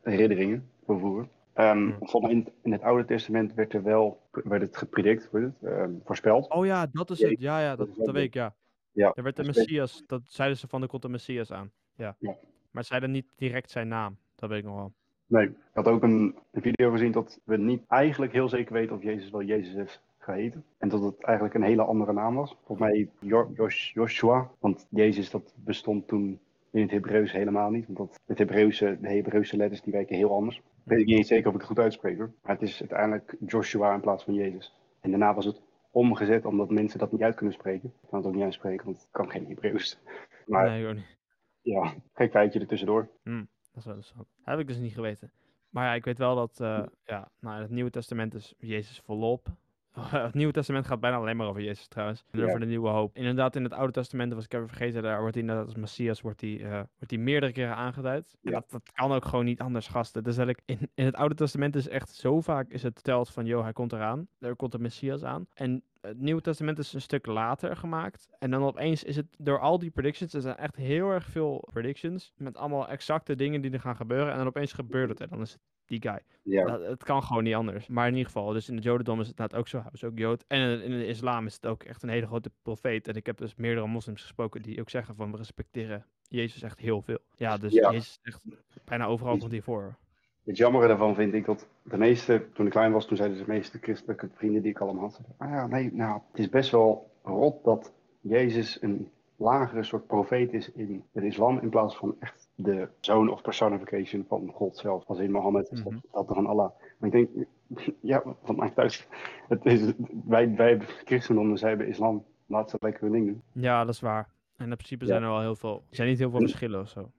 [0.02, 1.28] herinneringen van vroeger.
[1.52, 1.90] Ehm.
[1.98, 5.70] Volgens mij in, in het Oude Testament werd er wel werd het gepredict, wordt het,
[5.72, 6.50] ehm, voorspeld.
[6.50, 7.40] Oh ja, dat is het.
[7.40, 8.54] Ja, ja, dat dat, is weet ik, ja.
[8.92, 11.70] Ja, Er werd de is- Messias, dat zeiden ze van, er komt een Messias aan.
[11.96, 12.16] Ja.
[12.18, 12.36] Ja.
[12.70, 14.16] Maar zeiden niet direct zijn naam.
[14.36, 14.92] Dat weet ik nog wel.
[15.26, 18.96] Nee, ik had ook een, een video gezien dat we niet eigenlijk heel zeker weten
[18.96, 20.64] of Jezus wel Jezus geheten.
[20.78, 22.56] En dat het eigenlijk een hele andere naam was.
[22.64, 26.40] Volgens mij Jo- Jos- Joshua, want Jezus dat bestond toen
[26.70, 27.86] in het Hebreeuws helemaal niet.
[27.86, 30.62] Want dat, het Hebreeuwse, de Hebreeuwse letters die werken heel anders.
[30.84, 32.32] Weet ik niet zeker of ik het goed uitspreek hoor.
[32.42, 34.74] Maar het is uiteindelijk Joshua in plaats van Jezus.
[35.00, 37.88] En daarna was het omgezet omdat mensen dat niet uit kunnen spreken.
[38.02, 39.98] Ik kan het ook niet uitspreken, want ik kan geen Hebreeuws.
[40.46, 41.16] Maar Nee, ook niet.
[41.62, 43.08] ja, gek feitje er tussendoor.
[43.24, 43.32] Dat
[43.76, 44.26] is wel interessant.
[44.36, 45.30] Dat heb ik dus niet geweten.
[45.70, 49.00] Maar ja, ik weet wel dat, eh, ja, nou, in het Nieuwe Testament is Jezus
[49.00, 49.46] volop.
[50.26, 52.24] Het Nieuwe Testament gaat bijna alleen maar over Jezus trouwens.
[52.30, 52.44] En Ja.
[52.46, 53.16] over de nieuwe hoop.
[53.16, 56.20] Inderdaad, in het Oude Testament, was ik even vergeten, daar wordt hij inderdaad als Messias
[56.20, 58.36] wordt hij, eh, wordt hij meerdere keren aangeduid.
[58.40, 58.50] Ja.
[58.50, 60.24] dat, dat kan ook gewoon niet anders, gasten.
[60.24, 63.46] Dus eigenlijk in, in het Oude Testament is echt zo vaak is het verteld van,
[63.46, 64.28] joh, hij komt eraan.
[64.38, 65.46] Er komt de Messias aan.
[65.54, 68.28] En het Nieuwe Testament is een stuk later gemaakt.
[68.38, 71.68] En dan opeens is het door al die predictions, er zijn echt heel erg veel
[71.72, 72.32] predictions.
[72.36, 74.30] Met allemaal exacte dingen die er gaan gebeuren.
[74.32, 75.20] En dan opeens gebeurt het.
[75.20, 76.20] En dan is het die guy.
[76.42, 77.86] Ja, Dat, het kan gewoon niet anders.
[77.86, 79.78] Maar in ieder geval, dus in het Jodendom is het inderdaad ook zo.
[79.78, 80.44] Hij was ook Jood.
[80.46, 83.08] En in, de islam is het ook echt een hele grote profeet.
[83.08, 86.78] En ik heb dus meerdere moslims gesproken die ook zeggen van we respecteren Jezus echt
[86.78, 87.18] heel veel.
[87.36, 87.90] Ja, dus Ja.
[87.90, 88.40] Jezus is echt
[88.84, 89.96] bijna overal komt hij voor.
[90.44, 93.44] Het jammere daarvan vind ik dat de meeste, toen ik klein was, toen zeiden de
[93.46, 97.10] meeste christelijke vrienden die ik allemaal had, ah ja, nee, nou, het is best wel
[97.22, 102.43] rot dat Jezus een lagere soort profeet is in het islam, in plaats van echt
[102.54, 106.00] de zoon of personification van God zelf, als in Mohammed is dat, Mhm.
[106.12, 106.70] dat van Allah.
[106.98, 107.46] Maar ik denk,
[108.00, 109.08] ja, wat maakt het?
[109.48, 109.92] Het is,
[110.24, 112.24] wij, wij hebben christendom, dus zij hebben islam.
[112.46, 113.42] Laat ze lekker hun ding doen.
[113.52, 114.28] Ja, dat is waar.
[114.56, 115.10] En in principe Ja.
[115.10, 117.10] zijn er wel heel veel, er zijn niet heel veel En- verschillen of zo.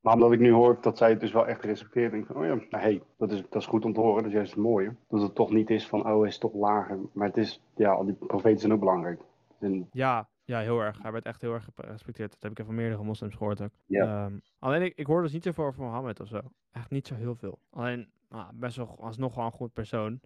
[0.00, 2.40] Maar omdat ik nu hoor dat zij het dus wel echt respecteert, denk ik van,
[2.42, 4.16] oh ja, nou, hey, dat is, dat is goed om te horen.
[4.16, 4.94] Dat is juist het mooie.
[5.08, 6.98] Dat het toch niet is van, oh, hij is toch lager.
[7.12, 9.20] Maar het is, ja, al die profeten zijn ook belangrijk.
[9.58, 11.02] En, Ja, ja, heel erg.
[11.02, 12.30] Hij werd echt heel erg gerespecteerd.
[12.30, 13.72] Dat heb ik van meerdere moslims gehoord ook.
[13.86, 14.24] Ja.
[14.24, 16.40] Ehm, alleen ik, ik hoor dus niet zoveel over Mohammed of zo.
[16.72, 17.58] Echt niet zo heel veel.
[17.70, 20.20] Alleen, nou, best wel alsnog wel een goed persoon.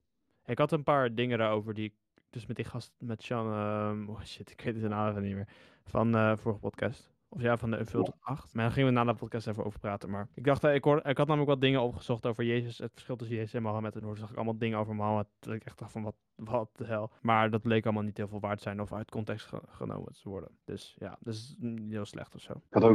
[0.44, 1.94] Ik had een paar dingen daarover die ik
[2.30, 5.48] dus met die gast, met Sean, ehm, oh shit, ik weet zijn naam niet meer,
[5.84, 7.10] van eh vorige podcast.
[7.30, 8.54] Of ja, van de Unfiltered 8.
[8.54, 10.10] Maar daar gingen we na de podcast even over praten.
[10.10, 12.78] Maar ik dacht, eh, ik, hoor, ik had namelijk wat dingen opgezocht over Jezus.
[12.78, 13.94] Het verschil tussen Jezus en Mohammed.
[13.94, 15.26] En toen zag ik allemaal dingen over Mohammed.
[15.40, 17.10] Dat ik echt dacht van, wat, wat de hel.
[17.22, 20.28] Maar dat leek allemaal niet heel veel waard zijn of uit context ge- genomen te
[20.28, 20.50] worden.
[20.64, 22.52] Dus ja, dat is niet heel slecht of zo.
[22.52, 22.90] ik had ook,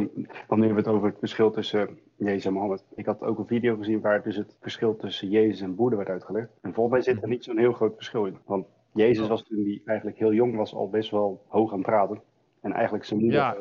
[0.47, 2.85] want nu hebben we het over het verschil tussen Jezus en Mohammed.
[2.95, 6.09] Ik had ook een video gezien waar dus het verschil tussen Jezus en Boeddha werd
[6.09, 6.49] uitgelegd.
[6.61, 7.29] En volgens mij zit er Mhm.
[7.29, 8.37] niet zo'n heel groot verschil in.
[8.45, 11.87] Want Jezus was toen hij eigenlijk heel jong was al best wel hoog aan het
[11.87, 12.21] praten.
[12.61, 13.55] En eigenlijk zijn moeder Ja.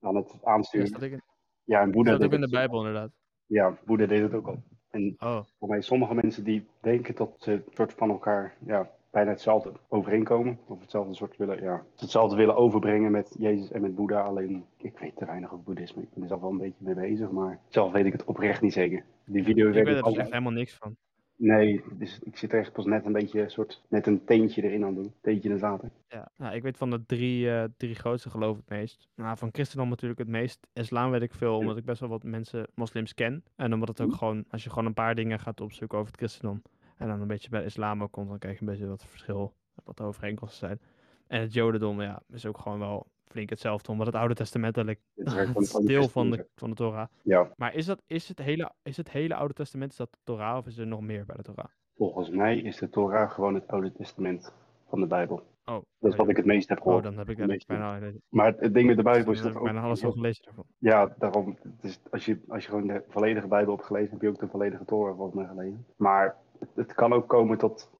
[0.00, 0.92] Aan het aansturen.
[0.92, 1.22] dat in,
[1.64, 3.10] Ja, en Boeddha staat ook in de Bijbel inderdaad.
[3.46, 4.62] Ja, Boeddha deed het ook al.
[4.90, 9.30] En Oh, voor mij sommige mensen die denken dat ze soort van elkaar ja, bijna
[9.30, 10.58] hetzelfde overeenkomen.
[10.66, 14.20] Of hetzelfde soort willen, ja, hetzelfde willen overbrengen met Jezus en met Boeddha.
[14.20, 16.02] Alleen, ik weet te weinig over boeddhisme.
[16.02, 18.62] Ik ben er zelf wel een beetje mee bezig, maar zelf weet ik het oprecht
[18.62, 19.04] niet zeker.
[19.24, 20.96] Die video ik weet er dus echt helemaal niks van.
[21.38, 24.84] Nee, dus ik zit er echt pas net een beetje, soort, net een teentje erin
[24.84, 25.12] aan doen.
[25.20, 25.90] Teentje in het water.
[26.08, 29.08] Ja, nou, ik weet van de drie, eh, drie grootste geloof het meest.
[29.14, 30.66] Nou, van christendom natuurlijk het meest.
[30.72, 33.44] Islam weet ik veel, omdat ik best wel wat mensen, moslims ken.
[33.56, 36.20] En omdat het ook gewoon, als je gewoon een paar dingen gaat opzoeken over het
[36.20, 36.62] christendom.
[36.96, 39.54] En dan een beetje bij islam ook komt, dan krijg je een beetje wat verschil,
[39.84, 40.80] wat de overeenkomsten zijn.
[41.26, 45.06] En het jodendom, ja, is ook gewoon wel flink hetzelfde, omdat het Oude Testament eigenlijk
[45.14, 47.06] het deel van de, van de Torah.
[47.22, 50.18] Ja, Maar is, dat, is, het hele, is het hele Oude Testament, is dat de
[50.24, 51.66] Torah of is er nog meer bij de Torah?
[51.96, 54.52] volgens mij is de Torah gewoon het Oude Testament.
[54.88, 55.42] van de Bijbel.
[55.64, 56.30] Oh, Dat is oh, wat ja.
[56.30, 57.02] ik het meest heb Oh, gehoord.
[57.04, 57.66] dan heb ik meeste.
[57.66, 60.12] bijna, dan Maar het, het ding met de Bijbel is dat ik bijna alles al
[60.12, 60.64] gelezen daarvan.
[60.78, 61.56] Ja, daarom.
[61.62, 64.38] Het is, als, je, als je gewoon de volledige Bijbel hebt gelezen, heb je ook
[64.38, 65.86] de volledige Torah volgens mij gelezen.
[65.96, 67.90] Maar het, het kan ook komen tot.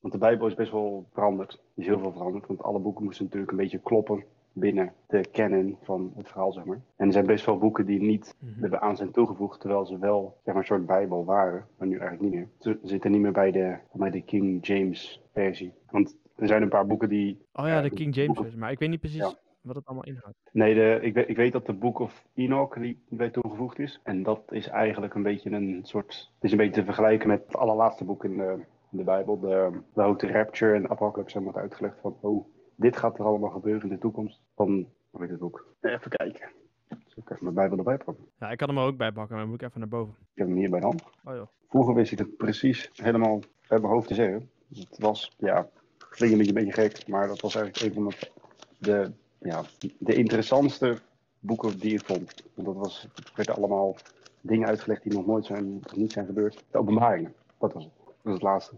[0.00, 1.52] Want de Bijbel is best wel veranderd.
[1.52, 2.46] Er is heel veel veranderd.
[2.46, 4.24] Want alle boeken moesten natuurlijk een beetje kloppen
[4.58, 6.80] binnen de canon van het verhaal, zeg maar.
[6.96, 10.36] En er zijn best wel boeken die niet er aan zijn toegevoegd, terwijl ze wel
[10.44, 12.48] zeg maar, een soort Bijbel waren, maar nu eigenlijk niet meer.
[12.58, 15.72] Ze zitten niet meer bij de, bij de King James versie.
[15.90, 18.70] Want er zijn een paar boeken die Oh ja, de de King James versie, maar
[18.70, 19.32] ik weet niet precies Ja.
[19.60, 20.36] wat het allemaal inhoudt.
[20.52, 24.00] Nee, de, ik, weet, ik weet dat de Book of Enoch die bij toegevoegd is.
[24.02, 26.30] En dat is eigenlijk een beetje een soort.
[26.34, 28.52] Het is een beetje te vergelijken met het allerlaatste boek in de,
[28.90, 29.38] in de Bijbel.
[29.40, 32.16] De, de Rapture en Apocalypse zijn wordt uitgelegd van.
[32.20, 32.46] Oh,
[32.78, 34.40] dit gaat er allemaal gebeuren in de toekomst.
[34.54, 34.88] Van.
[35.10, 35.66] Hoe heet het boek?
[35.80, 36.48] Even kijken.
[36.88, 38.26] Zal ik even mijn Bijbel erbij pakken?
[38.38, 40.14] Ja, ik kan hem er ook bij pakken, maar dan moet ik even naar boven.
[40.20, 41.02] Ik heb hem hier bij de hand.
[41.24, 41.46] Oh joh.
[41.68, 44.50] Vroeger wist ik het precies helemaal uit mijn hoofd te zeggen.
[44.74, 48.12] Het was, ja, klinkt een beetje, een beetje gek, maar dat was eigenlijk een van
[48.12, 48.30] de,
[48.78, 49.62] de, ja,
[49.98, 50.98] de interessantste
[51.38, 52.42] boeken die ik vond.
[52.54, 53.96] Want dat was, het werden allemaal
[54.40, 56.64] dingen uitgelegd die nog nooit zijn, niet zijn gebeurd.
[56.70, 57.92] De openbaringen, dat was het.
[57.96, 58.76] Dat was het laatste.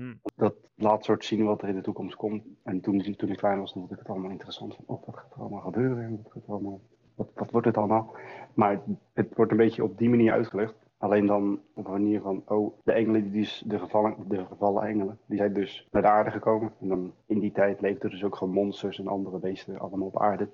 [0.00, 0.20] Hmm.
[0.36, 2.44] Dat laat soort zien wat er in de toekomst komt.
[2.62, 4.74] En toen, toen ik klein was, vond ik het allemaal interessant.
[4.74, 6.04] Van, oh, wat gaat er allemaal gebeuren?
[6.04, 6.80] En Wat, allemaal,
[7.14, 8.14] wat, wat wordt het allemaal?
[8.54, 8.80] Maar
[9.12, 10.74] het wordt een beetje op die manier uitgelegd.
[10.98, 14.82] Alleen dan op een manier van, oh, de engelen, die dus, de, gevallen, de gevallen
[14.82, 16.72] engelen, die zijn dus naar de aarde gekomen.
[16.80, 20.20] En dan in die tijd leefden dus ook gewoon monsters en andere beesten allemaal op
[20.20, 20.48] aarde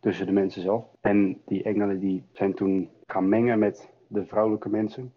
[0.00, 0.84] tussen de mensen zelf.
[1.00, 5.12] En die engelen die zijn toen gaan mengen met de vrouwelijke mensen.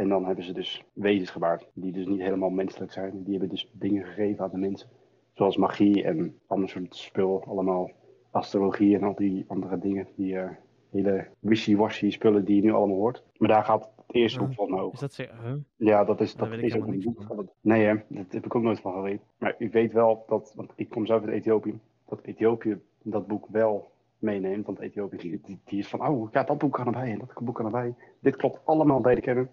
[0.00, 3.22] En dan hebben ze dus wezens gebaard, die dus niet helemaal menselijk zijn.
[3.22, 4.88] Die hebben dus dingen gegeven aan de mensen.
[5.32, 7.90] Zoals magie en ander soort spul, allemaal
[8.30, 10.08] astrologie en al die andere dingen.
[10.16, 10.50] Die eh,
[10.90, 13.24] hele wishy-washy spullen die je nu allemaal hoort.
[13.36, 14.92] Maar daar gaat het eerste boek van over.
[14.92, 15.28] Is dat ze...
[15.42, 15.54] Huh?
[15.76, 17.50] Ja, dat is, dat is ook een boek van.
[17.60, 19.26] Nee, hè, dat heb ik ook nooit van geweten.
[19.38, 23.46] Maar ik weet wel dat, want ik kom zelf uit Ethiopië, dat Ethiopië dat boek
[23.50, 24.66] wel meeneemt.
[24.66, 27.44] Want Ethiopië die, die, die is van, oh ja, dat boek kan erbij en dat
[27.44, 27.94] boek kan erbij.
[28.20, 29.50] Dit klopt allemaal bij de kennen.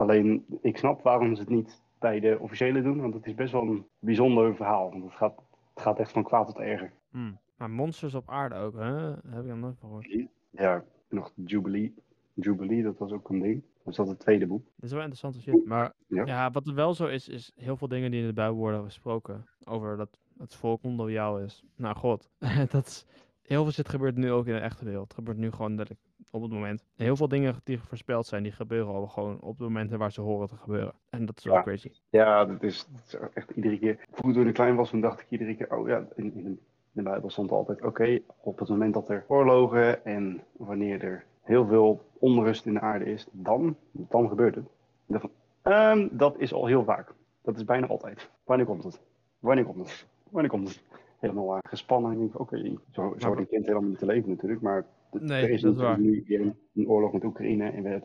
[0.00, 3.52] Alleen, ik snap waarom ze het niet bij de officiële doen, want het is best
[3.52, 4.90] wel een bijzonder verhaal.
[4.90, 5.42] Want het gaat,
[5.74, 6.92] het gaat echt van kwaad tot erger.
[7.10, 7.38] Hmm.
[7.56, 9.10] Maar monsters op aarde ook, hè?
[9.10, 10.26] Heb ik nog nooit gehoord.
[10.50, 11.94] Ja, nog Jubilee.
[12.34, 13.62] Jubilee, dat was ook een ding.
[13.82, 14.64] Dat is dat het tweede boek.
[14.64, 15.66] Dit is wel interessante shit.
[15.66, 16.24] Maar Ja.
[16.24, 16.50] ja.
[16.50, 19.46] wat er wel zo is, is heel veel dingen die in de Bijbel worden gesproken.
[19.64, 21.64] Over dat het volk onloyaal is.
[21.76, 22.30] Nou, god.
[22.70, 23.06] dat is,
[23.42, 25.04] heel veel shit gebeurt nu ook in de echte wereld.
[25.04, 26.84] Het gebeurt nu gewoon letterlijk op het moment.
[26.96, 30.12] En heel veel dingen die voorspeld zijn, die gebeuren al gewoon op de momenten waar
[30.12, 30.92] ze horen te gebeuren.
[31.10, 31.62] En dat is wel Ja.
[31.62, 31.92] crazy.
[32.10, 33.98] Ja, dat is, dat is echt iedere keer.
[34.10, 36.60] Vroeger toen ik klein was, toen dacht ik iedere keer, oh ja, in, in,
[36.92, 41.66] de, Bijbel stond altijd, oké, op het moment dat er oorlogen en wanneer er heel
[41.66, 44.64] veel onrust in de aarde is, dan, dan gebeurt het.
[45.08, 45.30] Van,
[45.62, 47.14] ehm, dat is al heel vaak.
[47.42, 48.30] Dat is bijna altijd.
[48.44, 49.00] Wanneer komt het?
[49.38, 50.06] Wanneer komt het?
[50.30, 50.82] Wanneer komt het?
[51.18, 52.30] Helemaal eh, gespannen.
[52.34, 52.56] Oké,
[52.90, 55.74] zo, zo wordt een kind helemaal niet te leven natuurlijk, maar Nee, er is dat
[55.74, 58.00] is natuurlijk nu een, een oorlog met Oekraïne en we,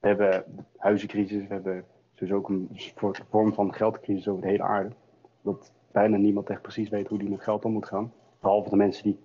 [0.00, 0.44] we hebben
[0.76, 4.94] huizencrisis, we hebben dus ook een soort vorm van geldcrisis over de hele aarde.
[5.42, 8.12] Dat bijna niemand echt precies weet hoe die met geld om moet gaan.
[8.40, 9.18] Behalve de mensen die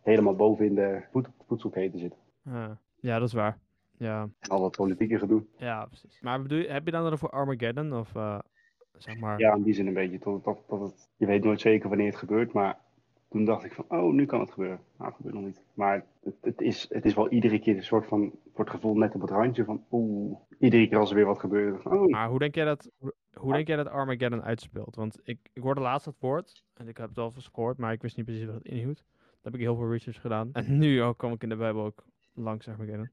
[0.00, 2.18] helemaal boven in de voed- voedselketen zitten.
[2.44, 2.78] Ja.
[3.00, 3.58] ja, dat is waar.
[3.96, 5.44] Ja, En al dat politieke gedoe.
[5.56, 6.20] ja precies.
[6.20, 7.92] Maar bedoel, heb je dan dan voor Armageddon?
[7.92, 8.38] Of eh,
[8.96, 9.38] zeg maar...
[9.38, 10.18] Ja, in die zin een beetje.
[10.18, 12.78] Tot, tot, tot het, je weet nooit zeker wanneer het gebeurt, maar
[13.32, 14.80] toen dacht ik van, oh, nu kan het gebeuren.
[14.96, 15.62] Nou, het gebeurt nog niet.
[15.74, 18.94] Maar het, het, is, het is wel iedere keer een soort van, voor het gevoel
[18.94, 21.86] net op het randje van, oeh, iedere keer als er weer wat gebeurt.
[21.86, 22.90] Oh, Maar hoe denk jij dat,
[23.32, 24.96] hoe, denk jij dat Armageddon uitspeelt?
[24.96, 27.92] Want ik, ik hoorde laatst dat woord, en ik heb het al eens gehoord, maar
[27.92, 29.04] ik wist niet precies wat het inhield.
[29.16, 30.52] Daar heb ik heel veel research gedaan.
[30.52, 33.10] En nu kwam ik in de Bijbel ook langs Armageddon.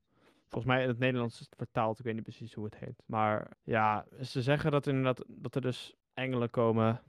[0.49, 3.03] Volgens mij in het Nederlands is het vertaald, ik weet niet precies hoe het heet.
[3.05, 7.01] Maar ja, ze zeggen dat inderdaad dat er dus engelen komen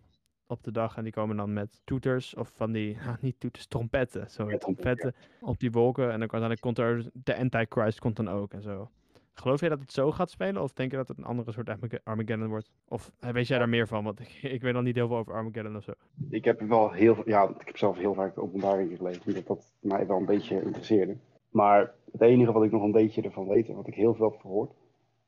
[0.50, 3.66] op de dag en die komen dan met toeters of van die, nou, niet toeters,
[3.66, 6.04] trompetten, sorry, Ja, trompetten, op die wolken.
[6.04, 8.90] En dan uiteindelijk komt er, de Antichrist komt dan ook en zo.
[9.32, 10.62] Geloof jij dat het zo gaat spelen?
[10.62, 12.70] Of denk je dat het een andere soort Armage- Armageddon wordt?
[12.88, 14.04] Of eh, weet jij daar meer van?
[14.04, 15.92] Want ik, ik weet nog niet heel veel over Armageddon of zo.
[16.30, 19.46] ik heb wel heel veel- ja, ik heb zelf heel vaak de openbaringen gelezen, omdat
[19.46, 21.16] dat mij wel een beetje interesseerde.
[21.50, 24.30] Maar het enige wat ik nog een beetje ervan weet, en wat ik heel veel
[24.30, 24.72] heb gehoord,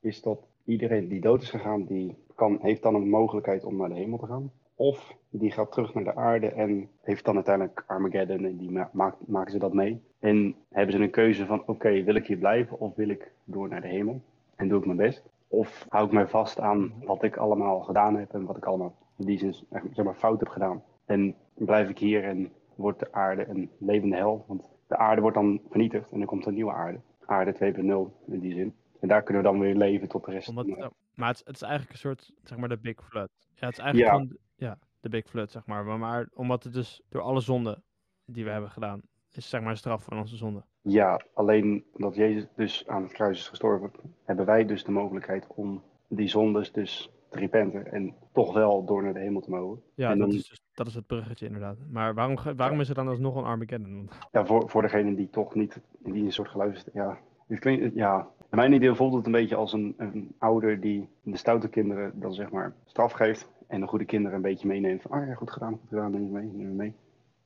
[0.01, 3.89] is dat iedereen die dood is gegaan, die kan, heeft dan een mogelijkheid om naar
[3.89, 4.53] de hemel te gaan.
[4.75, 9.17] Of die gaat terug naar de aarde en heeft dan uiteindelijk Armageddon en die ma-
[9.27, 10.03] maken ze dat mee.
[10.19, 13.69] En hebben ze een keuze van, oké, wil ik hier blijven of wil ik door
[13.69, 14.23] naar de hemel?
[14.57, 15.23] En doe ik mijn best.
[15.49, 18.95] Of hou ik mij vast aan wat ik allemaal gedaan heb en wat ik allemaal
[19.19, 20.83] in die zin echt, zeg maar, fout heb gedaan.
[21.05, 24.45] En blijf ik hier en wordt de aarde een levende hel.
[24.49, 27.01] Want de aarde wordt dan vernietigd en er komt een nieuwe aarde.
[27.27, 28.75] Aarde 2.0 in die zin.
[29.01, 30.49] En daar kunnen we dan weer leven tot de rest.
[30.49, 30.67] Omdat,
[31.15, 33.29] maar het, is- het is eigenlijk een soort, zeg maar, de Big Flood.
[33.55, 34.19] Ja, het is eigenlijk Ja.
[34.19, 35.85] gewoon, ja, de Big Flood, zeg maar.
[35.85, 37.83] Maar, maar omdat het dus door alle zonden
[38.25, 39.01] die we hebben gedaan,
[39.33, 40.63] is zeg maar een straf van onze zonde.
[40.81, 43.91] Ja, alleen dat Jezus dus aan het kruis is gestorven,
[44.25, 49.03] hebben wij dus de mogelijkheid om die zondes dus te repenten en toch wel door
[49.03, 49.83] naar de hemel te mogen.
[49.95, 51.77] Ja, En dat, dan- is dus, dat is het bruggetje inderdaad.
[51.91, 54.11] Maar waarom, waarom is er dan alsnog een Armageddon?
[54.33, 57.19] Ja, voor, voor degene die toch niet die een soort geluisterd, ja.
[57.47, 61.09] Het klinkt, ja, in mijn idee voelt het een beetje als een, een ouder die
[61.23, 65.03] de stoute kinderen dan zeg maar straf geeft en de goede kinderen een beetje meeneemt
[65.03, 66.95] van, ah ja, goed gedaan, goed gedaan, neem je mee, neem je mee.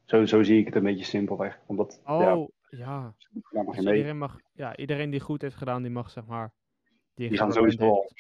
[0.05, 3.15] Zo, zo zie ik het een beetje simpelweg, omdat, ja, Oh, ja.
[3.51, 6.53] mag Dus iedereen, mag, ja, iedereen die goed heeft gedaan, die mag zeg maar...
[7.15, 8.11] Die, Die gaan sowieso al,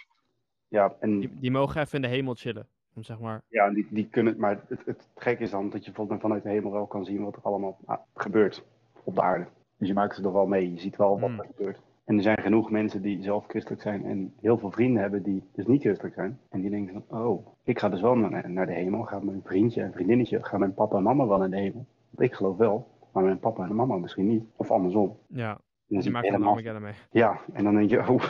[0.68, 2.68] ja, en Die, die mogen even in de hemel chillen.
[2.94, 3.42] Om zeg maar...
[3.48, 6.48] Ja, die, die kunnen, maar het, het gek is dan dat je bijvoorbeeld vanuit de
[6.48, 8.64] hemel wel kan zien wat er allemaal ah, gebeurt
[9.04, 9.46] op de aarde.
[9.78, 11.38] Dus je maakt het er wel mee, je ziet wel wat Hmm.
[11.40, 11.80] er gebeurt.
[12.06, 15.42] En er zijn genoeg mensen die zelf christelijk zijn en heel veel vrienden hebben die
[15.52, 16.38] dus niet christelijk zijn.
[16.50, 19.02] En die denken van, oh, ik ga dus wel naar, naar de hemel.
[19.02, 21.86] Gaat mijn vriendje en vriendinnetje, gaan mijn papa en mama wel naar de hemel?
[22.10, 24.44] Want ik geloof wel, maar mijn papa en mama misschien niet.
[24.56, 25.16] Of andersom.
[25.26, 26.92] Ja, En dan die maken er Armageddon mee.
[27.10, 28.22] ja, en dan denk je, oh,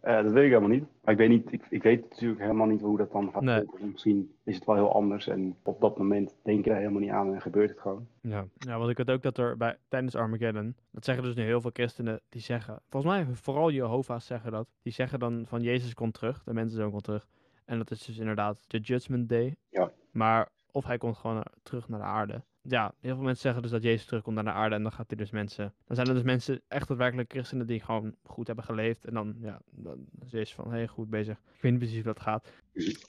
[0.00, 0.84] eh, dat weet ik helemaal niet.
[1.02, 3.64] Maar ik weet, niet, ik, ik weet natuurlijk helemaal niet hoe dat dan gaat Nee.
[3.78, 7.10] Misschien is het wel heel anders en op dat moment denk je daar helemaal niet
[7.10, 8.06] aan en gebeurt het gewoon.
[8.20, 8.44] Ja.
[8.58, 11.60] ja, want ik weet ook dat er bij, tijdens Armageddon, dat zeggen dus nu heel
[11.60, 15.94] veel christenen, die zeggen, volgens mij vooral Jehovah's zeggen dat, die zeggen dan van Jezus
[15.94, 17.26] komt terug, de mensenzoon komt terug.
[17.64, 19.56] En dat is dus inderdaad de Judgment Day.
[19.68, 19.90] Ja.
[20.10, 22.42] Maar of hij komt gewoon naar- terug naar de aarde.
[22.70, 25.08] Ja, heel veel mensen zeggen dus dat Jezus terugkomt naar de aarde en dan gaat
[25.08, 28.64] hij dus mensen, dan zijn er dus mensen, echt daadwerkelijk christenen die gewoon goed hebben
[28.64, 29.04] geleefd.
[29.04, 31.36] En dan, ja, dan is Jezus van, hé, hey, goed bezig.
[31.36, 32.52] Ik weet niet precies hoe dat gaat.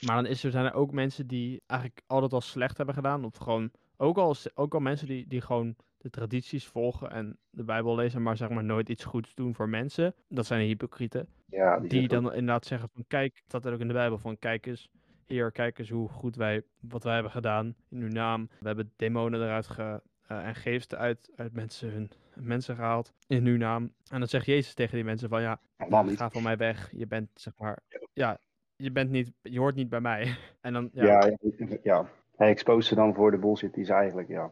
[0.05, 3.25] Maar dan is er, zijn er ook mensen die eigenlijk altijd al slecht hebben gedaan.
[3.25, 7.63] Of gewoon, ook al, ook al mensen die, die gewoon de tradities volgen en de
[7.63, 10.15] Bijbel lezen, maar zeg maar nooit iets goeds doen voor mensen.
[10.27, 11.27] Dat zijn de hypocrieten.
[11.45, 14.65] Ja, Die dan inderdaad zeggen van, kijk, dat er ook in de Bijbel van, kijk
[14.65, 14.89] eens,
[15.31, 18.49] hier, kijk eens hoe goed wij, wat wij hebben gedaan in uw naam.
[18.59, 23.45] We hebben demonen eruit ge, eh, en geesten uit, uit mensen, hun, mensen gehaald in
[23.45, 23.93] uw naam.
[24.09, 25.59] En dan zegt Jezus tegen die mensen van, ja,
[26.05, 26.17] niet.
[26.17, 26.89] ga van mij weg.
[26.95, 27.79] Je bent, zeg maar,
[28.13, 28.37] ja,
[28.75, 30.35] je bent niet, je hoort niet bij mij.
[30.61, 32.09] En dan, ja, Ja, ja, ja.
[32.35, 34.51] Hij expose ze dan voor de bullshit die ze eigenlijk ja,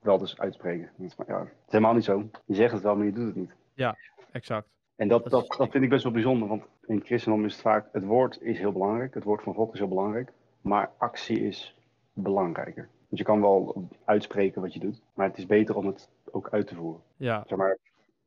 [0.00, 0.90] wel dus uitspreken.
[1.16, 2.30] Maar, ja, het is helemaal niet zo.
[2.44, 3.54] Je zegt het wel, maar je doet het niet.
[4.32, 4.68] exact.
[4.96, 7.44] En dat, Dat dat, is- dat vind ik best wel bijzonder, want in het christendom
[7.44, 10.32] is het vaak, het woord is heel belangrijk, het woord van God is heel belangrijk,
[10.60, 11.74] maar actie is
[12.12, 12.88] belangrijker.
[13.08, 16.48] Dus je kan wel uitspreken wat je doet, maar het is beter om het ook
[16.50, 17.02] uit te voeren.
[17.16, 17.78] Ja, Zeg maar,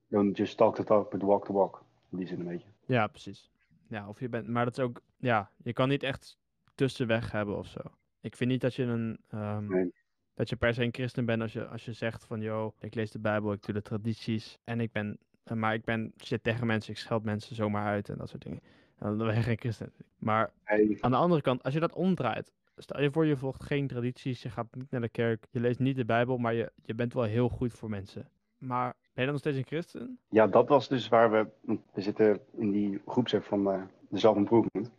[0.07, 1.83] don't just talk the talk, but walk the walk.
[2.11, 2.67] In die zin een beetje.
[2.85, 3.51] ja, precies.
[3.87, 6.37] Ja, of je bent, maar dat is ook, ja, je kan niet echt
[6.75, 7.79] tussenweg hebben of zo.
[8.21, 9.93] Ik vind niet dat je een, ehm, Nee.
[10.33, 12.95] dat je per se een christen bent als je, als je zegt van, yo, ik
[12.95, 15.17] lees de Bijbel, ik doe de tradities en ik ben,
[15.55, 18.61] maar ik ben, zit tegen mensen, ik scheld mensen zomaar uit en dat soort dingen.
[18.99, 19.93] Dan ben je geen christen.
[20.17, 20.51] Maar
[20.99, 24.41] Aan de andere kant, als je dat omdraait, stel je voor je volgt geen tradities,
[24.41, 27.13] je gaat niet naar de kerk, je leest niet de Bijbel, maar je, je bent
[27.13, 28.29] wel heel goed voor mensen.
[28.57, 30.19] Maar ben je dan nog steeds een christen?
[30.29, 31.47] ja, dat was dus waar we,
[31.93, 34.91] we zitten in die groepsapp van eh, de self-improvement.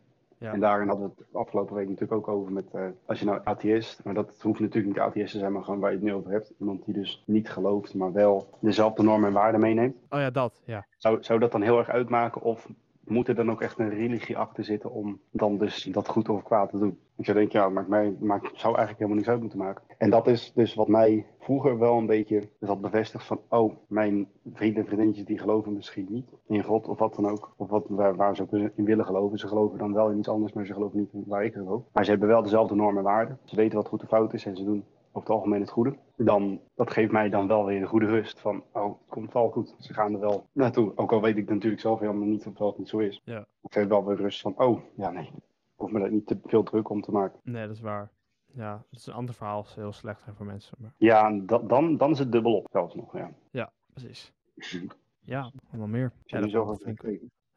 [0.44, 0.52] Ja.
[0.52, 3.40] En daarin hadden we het afgelopen week natuurlijk ook over met, eh, als je nou
[3.44, 6.12] atheïst, maar dat hoeft natuurlijk niet atheïst te zijn, maar gewoon waar je het nu
[6.14, 6.52] over hebt.
[6.59, 9.96] Iemand die dus niet gelooft, maar wel dezelfde normen en waarden meeneemt.
[10.11, 10.87] Oh ja, dat, ja.
[10.96, 12.68] Zou, zou dat dan heel erg uitmaken of
[13.07, 16.43] moet er dan ook echt een religie achter zitten om dan dus dat goed of
[16.43, 16.99] kwaad te doen?
[17.17, 19.85] Ik zou denken, ja, maakt mij, maakt, zou eigenlijk helemaal niks uit moeten maken.
[19.99, 24.29] En dat is dus wat mij vroeger wel een beetje dat bevestigt van, oh, mijn
[24.53, 27.55] vrienden en vriendinnetjes die geloven misschien niet in God of wat dan ook.
[27.57, 29.38] Of wat, waar, waar ze in willen geloven.
[29.38, 31.83] Ze geloven dan wel in iets anders, maar ze geloven niet waar ik geloof.
[31.93, 33.38] Maar ze hebben wel dezelfde normen en waarden.
[33.45, 35.96] Ze weten wat goed en fout is en ze doen over het algemeen het goede.
[36.16, 39.50] Dan, dat geeft mij dan wel weer de goede rust van, oh, het komt wel
[39.50, 39.74] goed.
[39.79, 40.96] Ze gaan er wel naartoe.
[40.96, 43.20] Ook al weet ik natuurlijk zelf helemaal niet of dat niet zo is.
[43.24, 43.46] Ja.
[43.62, 45.42] Ik geef wel weer rust van, oh, ja nee, ik
[45.74, 47.40] hoef me daar niet te veel druk om te maken.
[47.42, 48.11] Nee, dat is waar.
[48.46, 50.77] Ja, dat is een ander verhaal, als ze heel slecht zijn voor mensen.
[50.81, 53.12] Maar Ja, en dan, dan is het dubbel op zelfs nog,
[53.50, 53.72] ja.
[53.92, 54.33] precies.
[55.27, 56.12] Ja, allemaal meer.
[56.24, 56.50] Ja, heb dat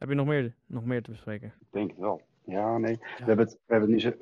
[0.10, 1.48] je nog meer, nog meer te bespreken?
[1.60, 2.22] Ik denk het wel.
[2.46, 2.96] Ja, nee.
[2.98, 4.18] We, hebben het, we hebben het nu zo-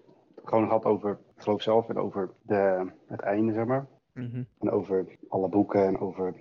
[0.48, 3.88] gewoon gehad over het geloof zelf en over de, het einde, zeg maar.
[4.14, 4.44] Mhm.
[4.60, 6.36] En over alle boeken en over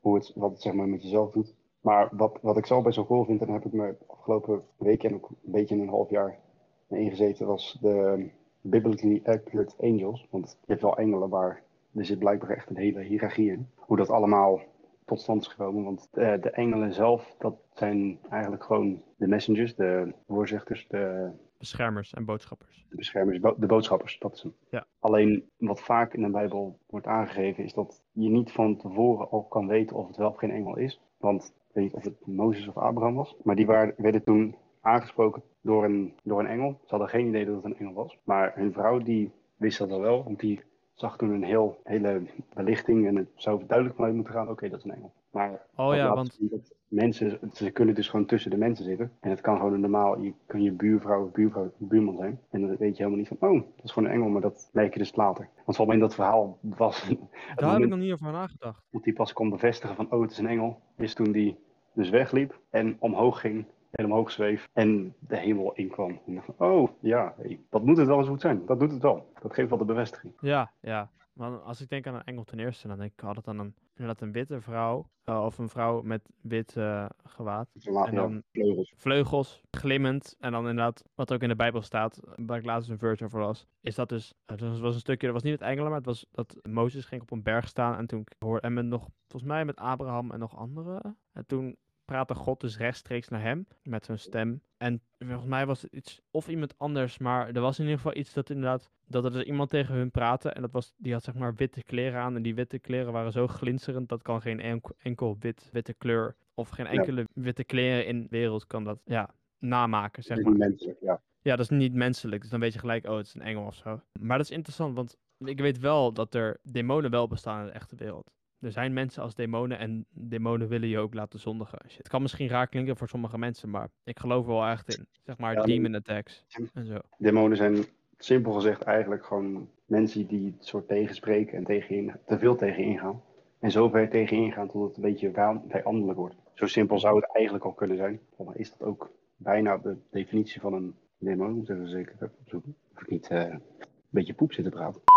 [0.00, 1.54] hoe het, wat het zeg maar met jezelf doet.
[1.80, 4.62] Maar wat, wat ik zelf best wel cool vind, en daar heb ik me afgelopen
[4.76, 6.38] week en ook een beetje een half jaar
[6.86, 8.28] mee ingezeten, was de
[8.60, 10.26] biblically accurate angels.
[10.30, 11.62] Want je hebt wel engelen, maar
[11.94, 13.68] er zit blijkbaar echt een hele hiërarchie in.
[13.76, 14.60] Hoe dat allemaal
[15.04, 15.84] tot stand is gekomen.
[15.84, 21.30] Want de, de engelen zelf, dat zijn eigenlijk gewoon de messengers, de voorzichters, de
[21.62, 22.86] Beschermers en boodschappers.
[22.88, 24.54] de beschermers, bo- de boodschappers, dat is hem.
[24.70, 24.86] Ja.
[25.00, 29.42] Alleen wat vaak in de Bijbel wordt aangegeven is dat je niet van tevoren al
[29.42, 31.00] kan weten of het wel of geen engel is.
[31.16, 34.54] Want ik weet niet of het Mozes of Abraham was, maar die waren, werden toen
[34.80, 36.78] aangesproken door een, door een engel.
[36.80, 38.18] Ze hadden geen idee dat het een engel was.
[38.24, 40.60] Maar hun vrouw die wist dat al wel, want die
[40.94, 42.22] zag toen een heel, hele
[42.54, 45.12] belichting en het zou duidelijk vanuit moeten gaan, oké, dat is een engel.
[45.30, 49.12] Maar Oh ja, want dat mensen, ze kunnen dus gewoon tussen de mensen zitten.
[49.20, 52.40] En het kan gewoon normaal, je kan je buurvrouw of buurvrouw, buurman zijn.
[52.50, 54.70] En dan weet je helemaal niet van, oh, dat is gewoon een engel, maar dat
[54.72, 55.48] merk je dus later.
[55.64, 57.08] Want mij in dat verhaal was
[57.54, 58.82] daar heb ik nog niet over nagedacht.
[58.90, 61.56] dat hij pas kon bevestigen van, oh, het is een engel, is toen die
[61.94, 66.20] dus wegliep en omhoog ging en omhoog zweef en de hemel inkwam.
[66.26, 68.66] En dacht van, oh, ja, hey, dat moet het wel eens goed zijn.
[68.66, 69.32] Dat doet het wel.
[69.42, 70.32] Dat geeft wel de bevestiging.
[70.40, 71.10] Ja, ja.
[71.32, 73.74] Maar als ik denk aan een engel ten eerste, dan denk ik altijd aan een,
[73.94, 75.10] inderdaad een witte vrouw.
[75.24, 77.68] eh, of een vrouw met wit eh, gewaad.
[77.74, 78.92] En ja, dan- vleugels.
[78.96, 80.36] Vleugels, glimmend.
[80.40, 83.40] En dan inderdaad, wat ook in de Bijbel staat, waar ik laatst een verse over
[83.40, 83.66] las.
[83.80, 86.06] Is dat dus, het was, was een stukje, dat was niet het engelen, maar het
[86.06, 87.96] was dat Mozes ging op een berg staan.
[87.96, 91.16] En toen hoorde, en met nog, volgens mij met Abraham en nog anderen.
[91.32, 91.76] En toen
[92.12, 94.62] praatte God dus rechtstreeks naar hem met zijn stem.
[94.76, 98.16] En volgens mij was het iets, of iemand anders, maar er was in ieder geval
[98.16, 100.48] iets dat inderdaad, dat er dus iemand tegen hun praatte.
[100.50, 102.36] En dat was, die had zeg maar witte kleren aan.
[102.36, 106.36] En die witte kleren waren zo glinsterend, dat kan geen enkel, enkel wit, witte kleur,
[106.54, 106.92] of geen Ja.
[106.92, 110.52] enkele witte kleren in de wereld kan dat, ja, namaken, zeg maar.
[110.52, 111.20] menselijk, ja.
[111.42, 112.40] Ja, dat is niet menselijk.
[112.40, 114.00] Dus dan weet je gelijk, oh, het is een engel of zo.
[114.20, 117.72] Maar dat is interessant, want ik weet wel dat er demonen wel bestaan in de
[117.72, 118.30] echte wereld.
[118.62, 121.78] Er zijn mensen als demonen en demonen willen je ook laten zondigen.
[121.96, 125.06] Het kan misschien raar klinken voor sommige mensen, maar ik geloof er wel echt in.
[125.24, 126.44] Zeg maar Ja, demon attacks
[126.74, 126.98] en zo.
[127.18, 127.84] Demonen zijn
[128.18, 132.56] simpel gezegd eigenlijk gewoon mensen die het soort tegenspreken en tegen je in- te veel
[132.56, 133.22] tegen ingaan.
[133.58, 136.34] En zo ver tegen ingaan tot het een beetje waan- vijandelijk wordt.
[136.54, 138.20] Zo simpel zou het eigenlijk al kunnen zijn.
[138.38, 141.52] Maar is dat ook bijna de definitie van een demon?
[141.52, 142.76] Moet ik even zeker even opzoeken.
[142.94, 143.62] Of ik niet eh, een
[144.08, 145.00] beetje poep zit te praten.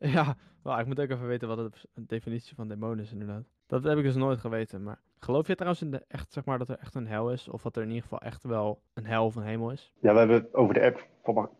[0.00, 3.44] Ja, wel, ik moet ook even weten wat de de definitie van demon is inderdaad.
[3.66, 6.58] Dat heb ik dus nooit geweten, maar geloof je trouwens in de echt, zeg maar,
[6.58, 7.48] dat er echt een hel is?
[7.48, 9.92] Of dat er in ieder geval echt wel een hel of een hemel is?
[10.00, 11.06] Ja, we hebben het over de app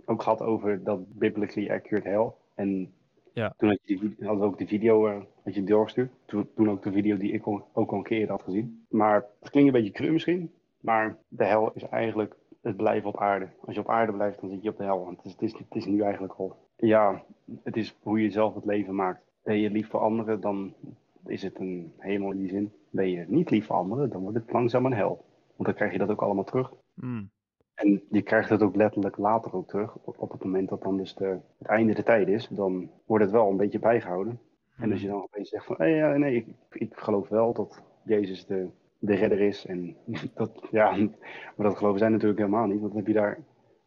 [0.04, 2.30] ook gehad over dat biblically accurate hell.
[2.54, 2.92] En
[3.32, 3.54] Ja.
[3.56, 6.10] toen had je die, ook de video had je doorgestuurd.
[6.24, 8.86] Toen, toen ook de video die ik ook al een keer had gezien.
[8.88, 10.52] Maar het klinkt een beetje cru misschien.
[10.80, 13.48] Maar de hel is eigenlijk het blijven op aarde.
[13.64, 15.04] Als je op aarde blijft, dan zit je op de hel.
[15.04, 16.56] Want het is, het is, het is nu eigenlijk al...
[16.80, 17.24] Ja,
[17.62, 19.22] het is hoe je zelf het leven maakt.
[19.42, 20.74] Ben je lief voor anderen, dan
[21.26, 22.72] is het een hemel in die zin.
[22.90, 25.24] Ben je niet lief voor anderen, dan wordt het langzaam een hel.
[25.56, 26.72] Want dan krijg je dat ook allemaal terug.
[26.94, 27.30] Hmm.
[27.74, 29.96] En je krijgt het ook letterlijk later ook terug.
[30.04, 33.32] Op, het moment dat dan dus de, het einde de tijd is, dan wordt het
[33.32, 34.40] wel een beetje bijgehouden.
[34.76, 37.82] En als je dan opeens zegt van, hey, ja, nee, ik, ik geloof wel dat
[38.04, 39.66] Jezus de, de redder is.
[39.66, 39.96] En
[40.34, 40.96] dat, ja,
[41.56, 42.80] maar dat geloven zij natuurlijk helemaal niet.
[42.80, 43.38] Want dan heb je daar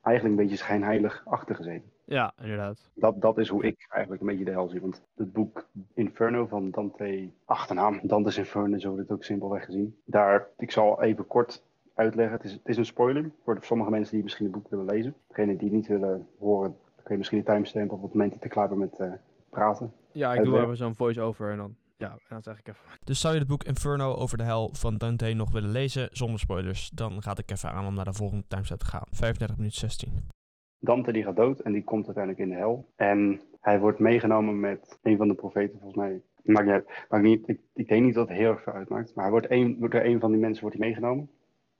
[0.01, 1.90] eigenlijk een beetje schijnheilig achter gezeten.
[2.11, 2.89] Ja, inderdaad.
[2.93, 4.81] Dat, dat is hoe ik eigenlijk een beetje de hel zie.
[4.81, 9.95] Want het boek Inferno van Dante, achternaam, Dante's Inferno, zo wordt het ook simpelweg gezien.
[10.05, 11.63] Daar, ik zal even kort
[11.95, 12.35] uitleggen.
[12.37, 14.85] Het is, het is een spoiler voor de- sommige mensen die misschien het boek willen
[14.85, 15.15] lezen.
[15.27, 18.33] Degene die het niet willen horen, dan kun je misschien een timestamp op het moment
[18.33, 19.11] dat ik klaar ben met eh,
[19.49, 19.93] praten.
[20.11, 22.81] Ja, ik doe even zo'n voice-over en dan, ja, en dan zeg ik even.
[23.03, 26.39] Dus zou je het boek Inferno over de hel van Dante nog willen lezen zonder
[26.39, 29.05] spoilers, dan ga ik even aan om naar de volgende timestamp te gaan.
[29.11, 30.39] 35 minuten 16.
[30.83, 32.91] Dante die gaat dood en die komt uiteindelijk in de hel.
[32.95, 36.21] En hij wordt meegenomen met een van de profeten, volgens mij.
[36.43, 37.05] Maakt niet.
[37.09, 39.15] Maakt niet, ik, ik denk niet dat het heel erg veel uitmaakt.
[39.15, 41.29] Maar hij wordt een, door een van die mensen wordt hij meegenomen.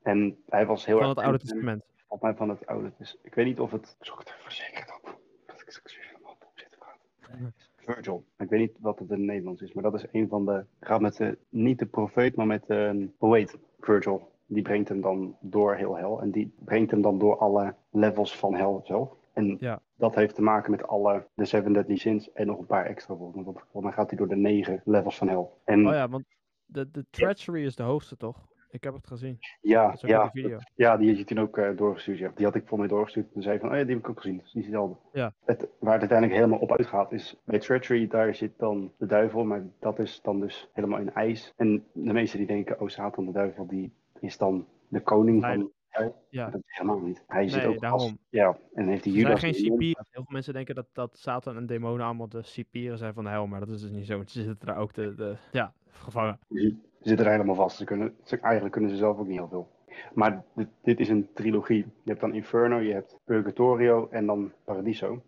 [0.02, 1.16] En hij was heel Van erg...
[1.16, 1.84] het Oude Testament.
[2.08, 3.26] Volgens mij van het Oude Testament.
[3.28, 3.96] Ik weet niet of het...
[4.00, 5.20] Zoek het even verzekerd op.
[5.46, 7.54] Dat ik ik weer op zit te praten.
[7.76, 8.26] Virgil.
[8.38, 10.66] Ik weet niet wat het in het Nederlands is, maar dat is een van de...
[10.80, 13.10] Gaat met de, niet de profeet, maar met de...
[13.18, 14.31] Hoe heet Virgil.
[14.54, 16.22] Die brengt hem dan door heel hel.
[16.22, 19.10] En die brengt hem dan door alle levels van hel zelf.
[19.34, 19.82] En Ja.
[19.98, 23.16] dat heeft te maken met alle de Seven Deadly Sins en nog een paar extra.
[23.18, 25.58] Want volgens mij gaat hij door de negen levels van hel.
[25.64, 26.24] En Oh ja, want
[26.66, 28.50] de, de treachery is de hoogste, toch?
[28.70, 29.38] Ik heb het gezien.
[29.62, 30.58] ja, ja, video.
[30.76, 32.18] Ja, die had je toen ook eh, doorgestuurd.
[32.18, 32.32] Ja.
[32.36, 33.34] Die had ik voor mij doorgestuurd.
[33.34, 34.38] En zei van, oh ja, die heb ik ook gezien.
[34.38, 34.96] Dat is niet hetzelfde.
[35.14, 35.34] Ja.
[35.46, 39.44] Het, waar het uiteindelijk helemaal op uitgaat is, bij Treachery, daar zit dan de duivel.
[39.44, 41.54] Maar dat is dan dus helemaal in ijs.
[41.58, 45.56] En de meesten die denken, oh Satan, de duivel, die is dan de koning Nee.
[45.56, 46.26] van hel.
[46.30, 46.46] Ja.
[46.50, 47.24] Dat is helemaal niet.
[47.28, 48.00] Hij zit Nee, ook daarom.
[48.02, 48.14] als...
[48.30, 49.40] Ja, en heeft die Er zijn Judas...
[49.40, 50.06] geen cipieren.
[50.10, 53.30] Heel veel mensen denken dat, dat Satan en demonen allemaal de cipieren zijn van de
[53.30, 54.16] hel, maar dat is dus niet zo.
[54.16, 56.40] want Ze zitten daar ook de, de ja, gevangen.
[56.50, 57.78] Ze zitten er helemaal vast.
[57.78, 59.68] Ze kunnen, ze, eigenlijk kunnen ze zelf ook niet heel veel.
[60.14, 61.78] Maar dit, dit is een trilogie.
[61.78, 65.22] Je hebt dan Inferno, je hebt Purgatorio en dan Paradiso.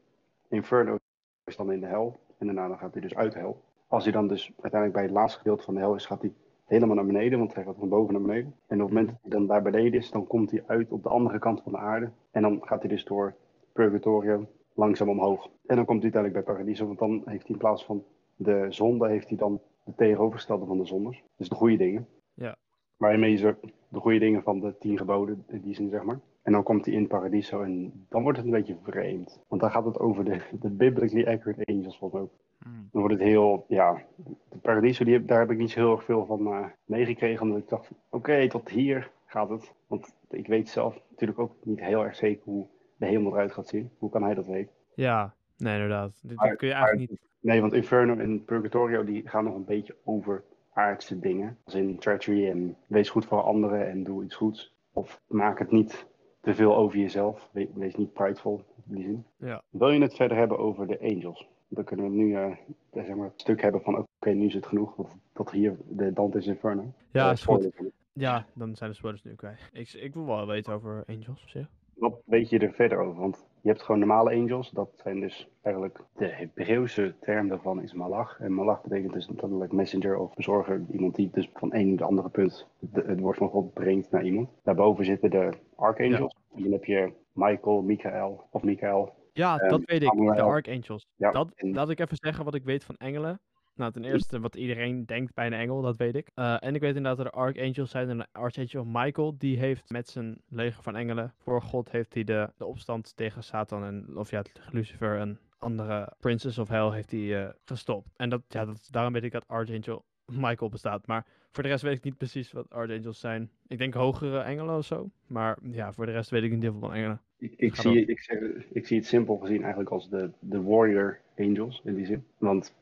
[0.49, 0.97] Inferno
[1.43, 2.19] is dan in de hel.
[2.37, 3.63] En daarna dan gaat hij dus uit de hel.
[3.87, 6.33] Als hij dan dus uiteindelijk bij het laatste gedeelte van de hel is, gaat hij
[6.65, 7.39] helemaal naar beneden.
[7.39, 8.55] Want hij gaat van boven naar beneden.
[8.67, 11.03] En op het moment dat hij dan daar beneden is, dan komt hij uit op
[11.03, 12.11] de andere kant van de aarde.
[12.31, 13.35] En dan gaat hij dus door
[13.73, 15.49] Purgatorio langzaam omhoog.
[15.65, 16.85] En dan komt hij uiteindelijk bij Paradiso.
[16.85, 18.03] Want dan heeft hij in plaats van
[18.35, 21.23] de zonde, heeft hij dan de tegenovergestelde van de zondes.
[21.37, 22.07] Dus de goede dingen.
[22.33, 22.55] Ja.
[22.97, 23.55] Waarmee ze
[23.89, 26.19] de goede dingen van de tien geboden, in die zin zeg maar.
[26.41, 29.41] En dan komt hij in Paradiso en dan wordt het een beetje vreemd.
[29.47, 32.31] Want dan gaat het over de, de biblically accurate angels volgens mij ook.
[32.63, 32.89] Hmm.
[32.91, 34.01] Dan wordt het heel, ja,
[34.49, 37.41] de Paradiso, die, heb- daar heb ik niet zo heel erg veel van eh, meegekregen.
[37.41, 39.73] Omdat ik dacht, van, oké, tot hier gaat het.
[39.87, 42.65] Want ik weet zelf natuurlijk ook niet heel erg zeker hoe
[42.97, 43.89] de hemel eruit gaat zien.
[43.97, 44.71] Hoe kan hij dat weten?
[44.95, 46.19] Ja, nee, inderdaad.
[46.23, 47.19] Dit, kun je eigenlijk niet...
[47.39, 50.43] Nee, want Inferno en Purgatorio die gaan nog een beetje over
[50.73, 51.57] aardse dingen.
[51.63, 54.73] Als in treachery en wees goed voor anderen en doe iets goeds.
[54.93, 56.05] Of maak het niet
[56.41, 57.49] te veel over jezelf.
[57.51, 59.25] We- Wees niet prideful in die zin.
[59.37, 59.61] Ja.
[59.69, 61.47] Wil je het verder hebben over de angels?
[61.73, 62.51] Dan kunnen we nu eh,
[62.93, 64.95] zeg maar, het stuk hebben van oké, nu is het genoeg.
[64.95, 66.93] Want tot hier de Dante's Inferno.
[67.11, 67.69] Ja, Eh, is goed.
[68.13, 69.69] Ja, dan zijn de spoilers nu kwijt.
[69.73, 71.67] Ik, ik wil wel weten over Angels op zich.
[71.93, 73.21] Wat weet je er verder over?
[73.21, 74.69] Want je hebt gewoon normale angels.
[74.71, 78.39] Dat zijn dus eigenlijk de Hebreeuwse term daarvan is malach.
[78.39, 80.81] En malach betekent dus letterlijk messenger of bezorger.
[80.91, 84.11] Iemand die dus van een naar de andere punt de- het woord van God brengt
[84.11, 84.49] naar iemand.
[84.63, 86.35] Daarboven zitten de archangels.
[86.55, 89.13] En dan heb je Michael, Michael of Michael.
[89.33, 90.11] Ja, Ehm, dat weet ik.
[90.11, 90.41] De.
[90.41, 91.05] Archangels.
[91.15, 93.41] Ja, Dat, en- laat ik even zeggen wat ik weet van engelen.
[93.75, 96.31] Nou, ten eerste wat iedereen denkt bij een engel, dat weet ik.
[96.33, 98.09] Eh, en ik weet inderdaad dat er archangels zijn.
[98.09, 102.23] En de archangel Michael, die heeft met zijn leger van engelen, voor God heeft hij
[102.23, 107.11] de, de opstand tegen Satan en, of ja, Lucifer en andere Princess of Hell heeft
[107.11, 108.09] hij eh, gestopt.
[108.15, 111.07] En dat, ja, dat, daarom weet ik dat archangel Michael bestaat.
[111.07, 113.51] Maar voor de rest weet ik niet precies wat archangels zijn.
[113.67, 115.09] Ik denk hogere engelen of zo.
[115.27, 117.21] Maar ja, voor de rest weet ik niet heel veel van engelen.
[117.43, 118.39] Ik, ik, zie, ik, zeg,
[118.71, 122.23] ik zie het simpel gezien eigenlijk als de, de warrior angels in die zin.
[122.37, 122.73] Want.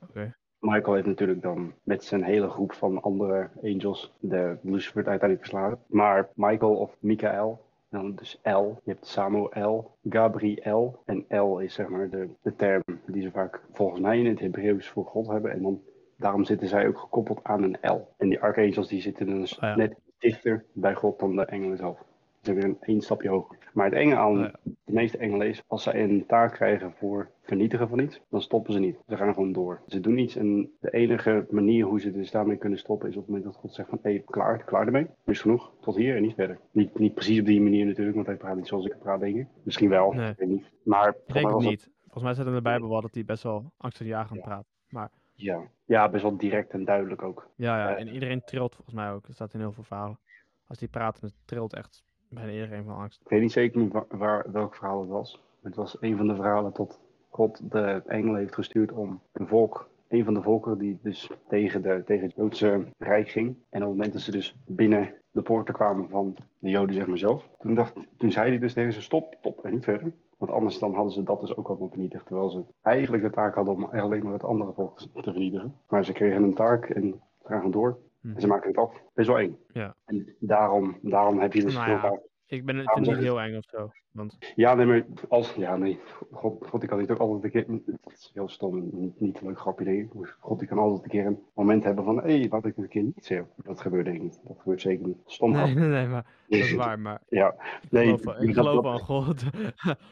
[0.60, 5.80] Michael heeft natuurlijk dan met zijn hele groep van andere angels de Lucifer uiteindelijk verslagen.
[5.88, 8.80] Maar Michael of Michael, dan dus L.
[8.84, 11.02] Je hebt Samuel, Gabriel.
[11.06, 14.40] En L is zeg maar de, de term die ze vaak volgens mij in het
[14.40, 15.52] Hebreeuws voor God hebben.
[15.52, 15.82] En dan,
[16.18, 18.08] daarom zitten zij ook gekoppeld aan een L.
[18.18, 19.76] En die archangels die zitten dus Ah, ja.
[19.76, 22.04] net dichter bij God dan de engelen zelf.
[22.42, 23.58] Ze zijn weer een één stapje hoger.
[23.74, 24.52] Maar het enge aan ja.
[24.64, 28.74] de meeste engelen is, als zij een taak krijgen voor vernietigen van iets, dan stoppen
[28.74, 28.98] ze niet.
[29.08, 29.82] Ze gaan gewoon door.
[29.88, 33.22] Ze doen iets en de enige manier hoe ze dus daarmee kunnen stoppen is op
[33.22, 35.04] het moment dat God zegt van, hé, klaar, klaar ermee.
[35.26, 36.60] Nu is genoeg, tot hier en niet verder.
[36.72, 39.36] Niet, niet precies op die manier natuurlijk, want hij praat niet zoals ik praat, denk
[39.36, 39.48] ik.
[39.64, 40.30] Misschien wel, Nee.
[40.30, 40.72] ik weet niet.
[40.84, 41.90] Maar Ik het niet.
[42.02, 44.46] Volgens mij staat in de Bijbel wel dat hij best wel angstaanjagend Ja.
[44.90, 45.10] praat.
[45.34, 45.62] ja.
[45.86, 47.50] ja, best wel direct en duidelijk ook.
[47.56, 48.02] Ja, ja, Eh.
[48.02, 49.26] en iedereen trilt volgens mij ook.
[49.26, 50.20] Dat staat in heel veel verhalen.
[50.68, 52.04] Als die dan trilt echt
[52.34, 53.22] bijna iedereen van angst.
[53.24, 55.42] Ik weet niet zeker waar, welk verhaal het was.
[55.62, 59.90] Het was een van de verhalen tot God de engel heeft gestuurd om een volk,
[60.08, 63.48] een van de volken die dus tegen, de, tegen het Joodse Rijk ging.
[63.48, 67.08] En op het moment dat ze dus binnen de poorten kwamen van de Joden, zeg
[67.08, 70.14] maar zelf, toen, dacht, toen zei hij dus tegen ze stop, stop en niet verder.
[70.38, 72.26] Want anders dan hadden ze dat dus ook al vernietigd.
[72.26, 75.76] Terwijl ze eigenlijk de taak hadden om alleen maar het andere volk te vernietigen.
[75.88, 77.98] Maar ze kregen een taak en ze gaan door.
[78.22, 78.32] Hm.
[78.36, 79.02] En ze maken het af.
[79.14, 79.58] Best wel eng.
[79.74, 79.96] Ja.
[80.06, 82.20] En daarom, daarom heb je dus Nou ja.
[82.48, 83.90] Ik ben, ik Waarom vind het niet heel eng of zo.
[84.12, 85.54] Want ja, nee, maar als...
[85.54, 86.00] Ja, nee.
[86.32, 87.96] God, God die kan niet ook altijd een keer...
[88.04, 90.14] Het is heel stom niet, niet een leuk grapje, ik.
[90.14, 92.18] Maar God die kan altijd een keer een moment hebben van...
[92.18, 93.44] Hé, hey, wat ik een keer niet zeg.
[93.56, 94.40] Dat gebeurt denk ik niet.
[94.44, 95.18] Dat gebeurt zeker niet.
[95.26, 97.00] Stom nee, nee, nee, maar dat is waar.
[97.00, 98.06] Maar Ja, ik nee.
[98.18, 99.44] geloof, ik dat- geloof dat- aan God.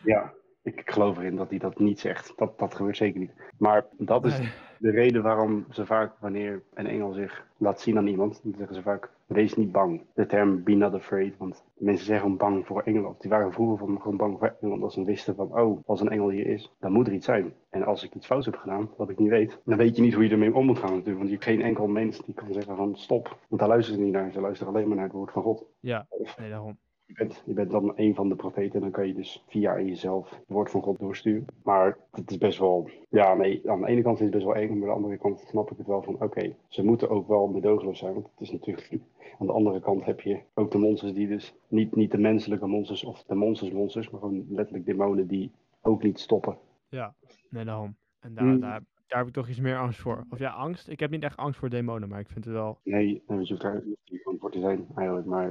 [0.03, 0.33] Ja,
[0.63, 2.33] ik, ik geloof erin dat hij dat niet zegt.
[2.35, 3.33] Dat, dat gebeurt zeker niet.
[3.57, 4.49] Maar dat is Nee.
[4.79, 8.75] De reden waarom ze vaak, wanneer een engel zich laat zien aan iemand, dan zeggen
[8.75, 10.01] ze vaak, wees niet bang.
[10.13, 13.15] De term be not afraid, want mensen zijn gewoon bang voor engelen.
[13.19, 16.09] Die waren vroeger van, gewoon bang voor engelen, omdat ze wisten van, oh, als een
[16.09, 17.53] engel hier is, dan moet er iets zijn.
[17.69, 20.13] En als ik iets fouts heb gedaan, wat ik niet weet, dan weet je niet
[20.13, 21.17] hoe je ermee om moet gaan natuurlijk.
[21.17, 23.37] Want je hebt geen enkel mens die kan zeggen van, stop.
[23.47, 25.65] Want daar luisteren ze niet naar, ze luisteren alleen maar naar het woord van God.
[25.79, 26.07] Ja,
[26.37, 26.77] nee, daarom.
[27.19, 29.81] Je bent, je bent dan een van de profeten en dan kan je dus via
[29.81, 31.45] jezelf het woord van God doorsturen.
[31.63, 34.55] Maar het is best wel, ja nee, aan de ene kant is het best wel
[34.55, 37.27] eng, maar aan de andere kant snap ik het wel van, oké, ze moeten ook
[37.27, 38.99] wel medogeloos zijn, want het is natuurlijk,
[39.39, 42.67] aan de andere kant heb je ook de monsters die dus, niet, niet de menselijke
[42.67, 45.51] monsters of de monsters monsters, maar gewoon letterlijk demonen die
[45.81, 46.57] ook niet stoppen.
[46.89, 47.13] Ja,
[47.49, 47.95] nee, daarom.
[48.19, 48.59] En daar, Hmm.
[48.59, 50.25] daar, daar heb ik toch iets meer angst voor.
[50.29, 50.89] Of ja, angst.
[50.89, 52.79] Ik heb niet echt angst voor demonen, maar ik vind het wel...
[52.83, 55.45] Nee, nee, je hoeft daar niet van voor te zijn eigenlijk, maar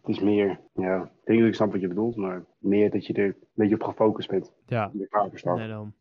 [0.00, 3.06] het is meer, ja, ik denk dat ik snap wat je bedoelt, maar meer dat
[3.06, 4.52] je er een beetje op gefocust bent.
[4.66, 4.90] Ja,
[5.34, 5.56] staat.
[5.56, 5.92] nee, daarom.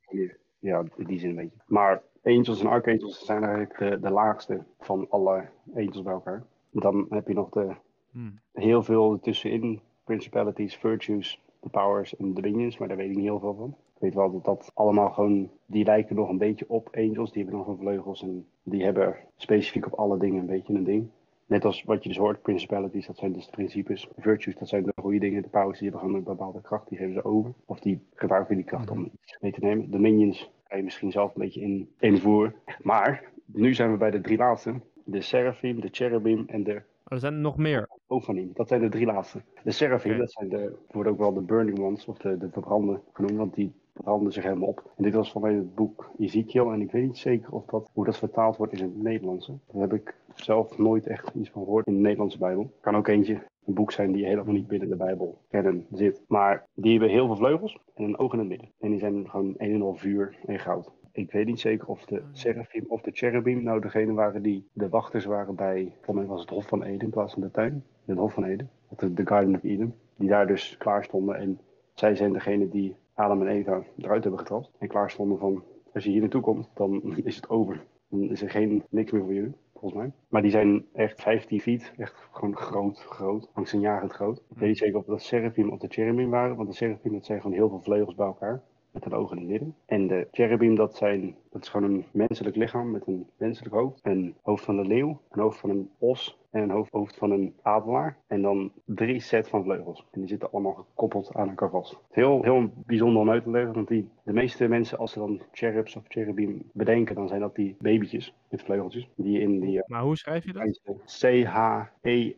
[0.59, 1.57] Ja, in die zin een beetje.
[1.67, 6.43] Maar angels en archangels zijn eigenlijk de, de laagste van alle angels bij elkaar.
[6.71, 7.75] Dan heb je nog de,
[8.11, 8.39] Hmm.
[8.53, 9.79] heel veel ertussenin.
[10.03, 12.77] Principalities, virtues, de powers en de minions.
[12.77, 13.75] Maar daar weet ik niet heel veel van.
[13.99, 15.49] Weet wel dat dat allemaal gewoon...
[15.65, 17.31] Die lijken nog een beetje op angels.
[17.31, 18.21] Die hebben nog een vleugels.
[18.21, 21.09] En die hebben specifiek op alle dingen een beetje een ding.
[21.45, 24.07] Net als wat je dus hoort, principalities, dat zijn dus de principes.
[24.17, 25.41] Virtues, dat zijn de goede dingen.
[25.41, 27.53] De powers, die hebben gewoon een bepaalde kracht, die geven ze over.
[27.65, 29.91] Of die gebruiken die kracht om iets mee te nemen.
[29.91, 32.55] De minions kan je misschien zelf een beetje in, invoeren.
[32.81, 34.73] Maar, nu zijn we bij de drie laatste.
[35.03, 37.89] De seraphim, de cherubim en de er zijn er nog meer.
[38.07, 38.51] Ophanim.
[38.53, 39.41] Dat zijn de drie laatste.
[39.63, 43.01] De Seraphim, dat zijn de, worden ook wel de Burning Ones, of de, de verbranden
[43.13, 43.73] genoemd, want die
[44.03, 44.91] branden zich helemaal op.
[44.97, 47.89] En dit was van mij het boek Ezekiel, en ik weet niet zeker of dat,
[47.93, 49.47] hoe dat vertaald wordt in het Nederlands.
[49.47, 49.53] hè.
[49.71, 52.71] Daar heb ik zelf nooit echt iets van gehoord in de Nederlandse Bijbel.
[52.81, 56.23] Kan ook eentje, een boek zijn die helemaal niet binnen de Bijbel kennen zit.
[56.27, 58.71] Maar die hebben heel veel vleugels en een oog in het midden.
[58.79, 60.91] En die zijn gewoon een en al vuur en goud.
[61.11, 64.89] Ik weet niet zeker of de Seraphim of de Cherubim nou degene waren die de
[64.89, 67.83] wachters waren bij, voor mij was het Hof van Eden in plaats van de tuin.
[68.05, 68.69] Het Hof van Eden,
[69.13, 69.95] de Garden of Eden.
[70.15, 71.59] Die daar dus klaar stonden en
[71.93, 74.71] zij zijn degene die Adam en Eva eruit hebben getrapt.
[74.77, 75.63] En klaar stonden van,
[75.93, 77.85] als je hier naartoe komt, dan is het over.
[78.09, 80.11] Dan is er geen, niks meer voor jullie, volgens mij.
[80.29, 83.49] Maar die zijn echt 15 feet, echt gewoon groot, groot.
[83.53, 84.37] Angstaanjagend groot.
[84.37, 87.25] Ik weet niet zeker of dat Seraphim of de Cherubim waren, want de Seraphim dat
[87.25, 88.61] zijn gewoon heel veel vleugels bij elkaar.
[88.99, 89.75] Met een oog het midden.
[89.85, 93.99] En de cherubim, dat, zijn, dat is gewoon een menselijk lichaam met een menselijk hoofd.
[94.03, 97.31] Een hoofd van een leeuw, een hoofd van een os en een hoofd, hoofd van
[97.31, 98.17] een adelaar.
[98.27, 100.05] En dan drie set van vleugels.
[100.11, 101.91] En die zitten allemaal gekoppeld aan elkaar vast.
[101.91, 105.11] Het is heel, heel bijzonder om uit te leggen, want die, de meeste mensen als
[105.11, 109.09] ze dan cherubs of cherubim bedenken, dan zijn dat die babytjes met vleugeltjes.
[109.15, 110.81] Die in die Maar hoe schrijf je dat?
[111.05, 112.35] C-H-E-R-U-B-I-M.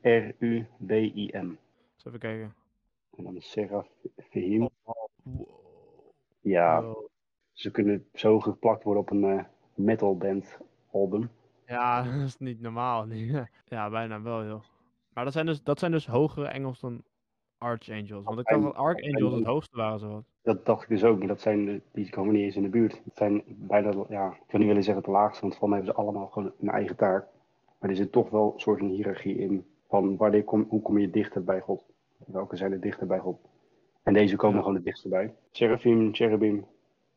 [2.03, 2.53] Even kijken.
[3.17, 4.69] En dan seraphim.
[6.41, 6.83] Ja,
[7.53, 10.57] ze kunnen zo geplakt worden op een eh, metal band
[10.91, 11.29] album.
[11.65, 13.07] Ja, dat is niet normaal.
[13.65, 14.63] ja, bijna wel, joh.
[15.13, 17.03] Maar dat zijn dus, dat zijn dus hogere engels dan
[17.57, 18.23] Archangels.
[18.23, 20.23] Want ik dacht dat Archangels het hoogste waren, zo.
[20.41, 22.69] Dat dacht ik dus ook, maar dat zijn de, die komen niet eens in de
[22.69, 23.01] buurt.
[23.03, 25.95] Het zijn bijna, ja, ik wil niet willen zeggen het laagste, want volgens mij hebben
[25.95, 27.27] ze allemaal gewoon een eigen taak.
[27.79, 30.97] Maar er zit toch wel een soort van hiërarchie in van wanneer kom, hoe kom
[30.97, 31.85] je dichter bij God?
[32.17, 33.37] Welke zijn er dichter bij God?
[34.03, 35.35] En deze komen gewoon het dichtst bij.
[35.51, 36.65] Seraphim, cherubim,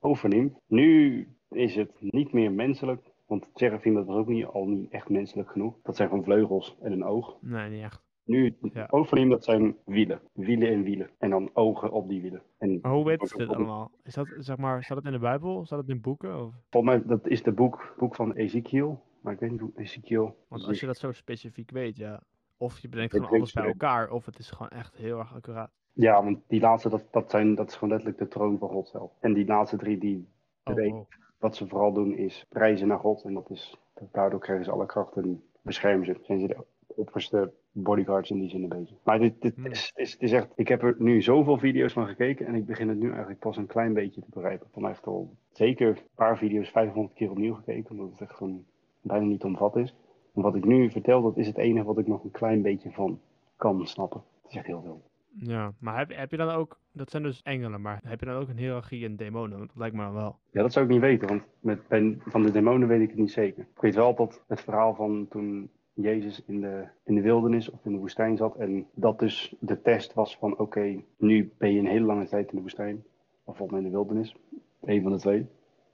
[0.00, 0.56] overnim.
[0.66, 5.08] Nu is het niet meer menselijk, want cherubim dat was ook niet, al niet echt
[5.08, 5.74] menselijk genoeg.
[5.82, 7.36] Dat zijn gewoon vleugels en een oog.
[7.40, 8.02] Nee, niet echt.
[8.24, 8.86] Nu, Ja.
[8.90, 10.20] overneem dat zijn wielen.
[10.32, 11.10] Wielen en wielen.
[11.18, 12.42] En dan ogen op die wielen.
[12.58, 13.90] En Maar hoe weten ze dit allemaal?
[14.02, 15.64] Is dat, zeg maar, staat het in de Bijbel?
[15.64, 16.44] Staat het in boeken?
[16.44, 16.54] Of?
[16.70, 19.02] Volgens mij, dat is de boek, boek van Ezekiel.
[19.20, 20.36] Maar ik weet niet hoe Ezekiel...
[20.48, 22.22] Want als je dat zo specifiek weet, ja.
[22.56, 25.70] Of je bedenkt gewoon alles bij elkaar, of het is gewoon echt heel erg accuraat.
[25.94, 28.88] Ja, want die laatste, dat, dat, zijn, dat is gewoon letterlijk de troon van God
[28.88, 29.12] zelf.
[29.20, 30.26] En die laatste drie, die,
[30.64, 31.04] Oh, wow.
[31.38, 33.22] wat ze vooral doen, is prijzen naar God.
[33.24, 33.76] En dat is,
[34.12, 36.16] daardoor krijgen ze alle kracht en beschermen ze.
[36.22, 38.94] Zijn ze de opperste bodyguards in die zin een beetje.
[39.02, 39.66] Maar dit, dit Hmm.
[39.66, 42.88] is, is, is echt, ik heb er nu zoveel video's van gekeken en ik begin
[42.88, 44.66] het nu eigenlijk pas een klein beetje te begrijpen.
[44.72, 48.64] Van echt al zeker een paar video's 500 keer opnieuw gekeken, omdat het echt gewoon
[49.00, 49.94] bijna niet omvat is.
[50.34, 52.90] En wat ik nu vertel, dat is het enige wat ik nog een klein beetje
[52.90, 53.20] van
[53.56, 54.22] kan snappen.
[54.42, 55.02] Het is echt heel veel.
[55.38, 58.36] Ja, maar heb, heb je dan ook, dat zijn dus engelen, maar heb je dan
[58.36, 59.58] ook een hiërarchie in demonen?
[59.58, 60.38] Dat lijkt me dan wel.
[60.50, 61.80] Ja, dat zou ik niet weten, want met,
[62.18, 63.62] van de demonen weet ik het niet zeker.
[63.74, 67.84] Ik weet wel dat het verhaal van toen Jezus in de, in de wildernis of
[67.84, 71.78] in de woestijn zat en dat dus de test was van oké, nu ben je
[71.78, 73.04] een hele lange tijd in de woestijn,
[73.44, 74.36] of volgens mij in de wildernis,
[74.80, 75.46] een van de twee.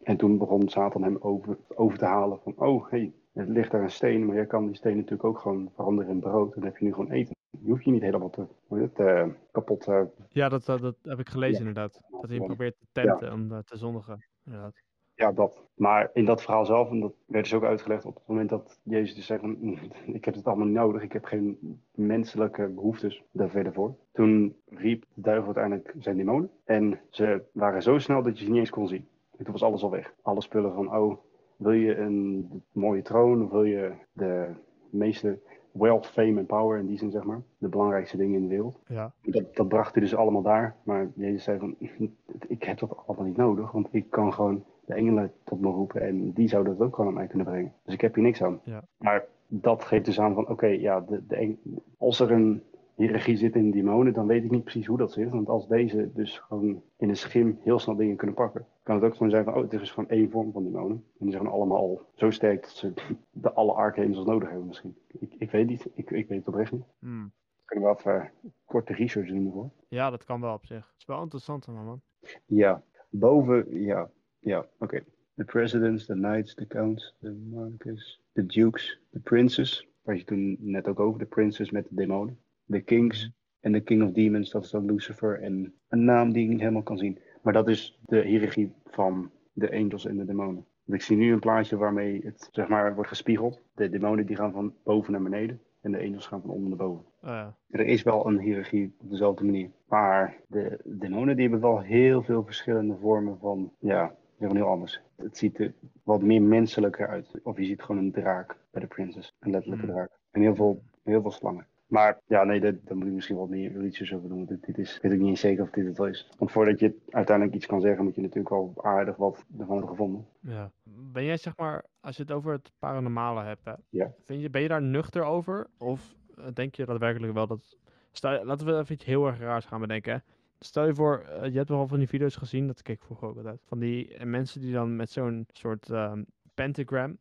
[0.03, 3.83] En toen begon Satan hem over, over te halen van oh, hey, er ligt daar
[3.83, 6.71] een steen, maar jij kan die steen natuurlijk ook gewoon veranderen in brood en dan
[6.71, 7.39] heb je nu gewoon eten.
[7.51, 10.81] Je hoeft je niet helemaal te, hoe heet het, eh, kapot eh, Ja, dat, dat,
[10.81, 11.69] dat heb ik gelezen Ja.
[11.69, 12.01] inderdaad.
[12.21, 14.25] Dat hij probeert te tempten om eh, te zondigen.
[14.45, 14.83] Inderdaad.
[15.15, 15.65] Ja, dat.
[15.75, 18.81] Maar in dat verhaal zelf, en dat werd dus ook uitgelegd op het moment dat
[18.83, 19.79] Jezus dus zei van, "Mm,
[20.15, 23.95] ik heb het allemaal niet nodig, ik heb geen menselijke behoeftes daar verder voor.
[24.13, 28.51] Toen riep de duivel uiteindelijk zijn demonen en ze waren zo snel dat je ze
[28.51, 29.09] niet eens kon zien.
[29.37, 30.15] En toen was alles al weg.
[30.23, 31.17] Alle spullen van, oh,
[31.57, 34.47] wil je een mooie troon, of wil je de
[34.91, 35.39] meeste
[35.73, 37.43] wealth, fame en power in die zin, zeg maar.
[37.59, 38.79] De belangrijkste dingen in de wereld.
[38.87, 39.13] Ja.
[39.23, 40.77] Dat, dat bracht hij dus allemaal daar.
[40.83, 41.75] Maar Jezus zei van,
[42.49, 46.01] ik heb dat allemaal niet nodig, want ik kan gewoon de engelen tot me roepen
[46.01, 47.73] en die zouden dat ook gewoon aan mij kunnen brengen.
[47.85, 48.61] Dus ik heb hier niks aan.
[48.63, 48.83] Ja.
[48.97, 51.57] Maar dat geeft dus aan van, oké, ja, de, de
[51.99, 52.63] als er een
[53.01, 55.31] hiërarchie zit in demonen, dan weet ik niet precies hoe dat zit.
[55.31, 59.05] Want als deze dus gewoon in een schim heel snel dingen kunnen pakken, kan het
[59.05, 61.05] ook gewoon zijn van, oh, het is dus gewoon één vorm van demonen.
[61.19, 62.93] En die zijn allemaal al zo sterk dat ze
[63.31, 64.97] de alle archangels nodig hebben misschien.
[65.09, 66.85] Ik, ik weet niet, ik, ik weet het oprecht niet.
[66.99, 67.33] Hmm.
[67.65, 68.31] Kunnen we even
[68.65, 69.71] korte research doen ervoor?
[69.89, 70.87] ja, dat kan wel op zich.
[70.91, 71.85] Het is wel interessant, man.
[71.85, 72.01] man.
[72.47, 75.05] Ja, boven, ja, ja, oké.
[75.35, 79.89] De presidents, de knights, de counts, de monarchs, de dukes, de princes.
[80.03, 82.39] Waar je toen net ook over, de princes met de demonen.
[82.71, 85.41] De kings en de king of demons, dat is dan Lucifer.
[85.41, 87.19] En een naam die ik niet helemaal kan zien.
[87.43, 90.67] Maar dat is de hiërarchie van de angels en de demonen.
[90.85, 93.63] Want ik zie nu een plaatje waarmee het, zeg maar, wordt gespiegeld.
[93.75, 95.61] De demonen die gaan van boven naar beneden.
[95.81, 97.05] En de angels gaan van onder naar boven.
[97.05, 97.57] Oh, ja.
[97.71, 99.71] Er is wel een hiërarchie op dezelfde manier.
[99.89, 105.03] Maar de demonen die hebben wel heel veel verschillende vormen van, ja, gewoon heel anders.
[105.17, 107.41] Het ziet er wat meer menselijker uit.
[107.43, 109.37] Of je ziet gewoon een draak bij de princess.
[109.41, 109.95] Een letterlijke Hmm.
[109.95, 110.11] draak.
[110.31, 111.67] En heel veel Heel veel slangen.
[111.91, 114.47] Maar ja, nee, daar daar moet ik misschien wat meer iets over doen.
[114.47, 116.31] want Dit, is, ik weet ook niet eens zeker of dit het wel is.
[116.39, 119.89] Want voordat je uiteindelijk iets kan zeggen, moet je natuurlijk wel aardig wat ervan hebben
[119.89, 120.27] gevonden.
[120.41, 120.71] Ja.
[121.13, 124.13] Ben jij zeg maar, als je het over het paranormale hebt, hè, Ja.
[124.25, 125.67] vind je, ben je daar nuchter over?
[125.79, 127.77] Of eh, denk je daadwerkelijk wel dat...
[128.13, 130.13] Stel, laten we even iets heel erg raars gaan bedenken.
[130.13, 130.19] hè.
[130.59, 133.29] Stel je voor, eh, je hebt wel van die video's gezien, dat keek ik vroeger
[133.29, 133.61] ook altijd.
[133.65, 136.23] Van die eh, mensen die dan met zo'n soort ehm,
[136.55, 137.19] pentagram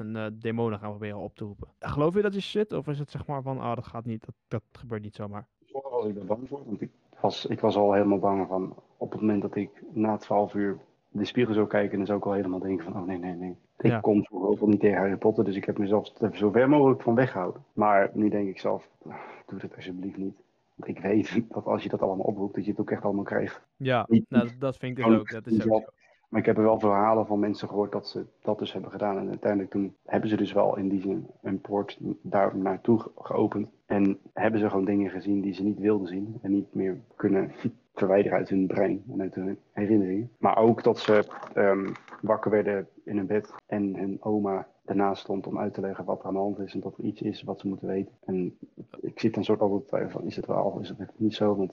[0.00, 1.68] een eh, demonen gaan proberen op te roepen.
[1.78, 2.72] Geloof je dat is shit?
[2.72, 5.46] Of is het zeg maar van, ah, dat gaat niet, dat, dat gebeurt niet zomaar?
[5.66, 6.90] Vroeger was ik er bang voor, want ik
[7.20, 10.78] was, ik was al helemaal bang van op het moment dat ik na 12 uur
[11.08, 13.56] de spiegel zou kijken, dan zou ik al helemaal denken van, oh nee, nee, nee.
[13.78, 14.00] Ik Ja.
[14.00, 17.64] kom zoveel niet tegen Harry Potter, dus ik heb mezelf zo ver mogelijk van weggehouden.
[17.72, 19.14] Maar nu denk ik zelf, ah,
[19.46, 20.34] doe dat alsjeblieft niet.
[20.74, 23.24] Want ik weet dat als je dat allemaal oproept, dat je het ook echt allemaal
[23.24, 23.60] krijgt.
[23.76, 25.30] Ja, nou, dat- vind ik dus ook.
[25.30, 25.92] Dat is ook.
[26.30, 29.18] Maar ik heb er wel verhalen van mensen gehoord dat ze dat dus hebben gedaan.
[29.18, 33.10] En uiteindelijk toen hebben ze dus wel in die zin een poort daar naartoe ge-
[33.18, 33.68] geopend.
[33.86, 36.38] En hebben ze gewoon dingen gezien die ze niet wilden zien.
[36.42, 37.52] En niet meer kunnen
[37.94, 40.30] verwijderen uit hun brein en uit hun herinneringen.
[40.38, 41.24] Maar ook dat ze
[41.54, 46.04] ehm, wakker werden in hun bed en hun oma ernaast stond om uit te leggen
[46.04, 46.74] wat er aan de hand is.
[46.74, 48.12] En dat er iets is wat ze moeten weten.
[48.24, 48.58] En
[49.00, 51.56] ik zit dan soort altijd van is het wel of is het niet zo?
[51.56, 51.72] Want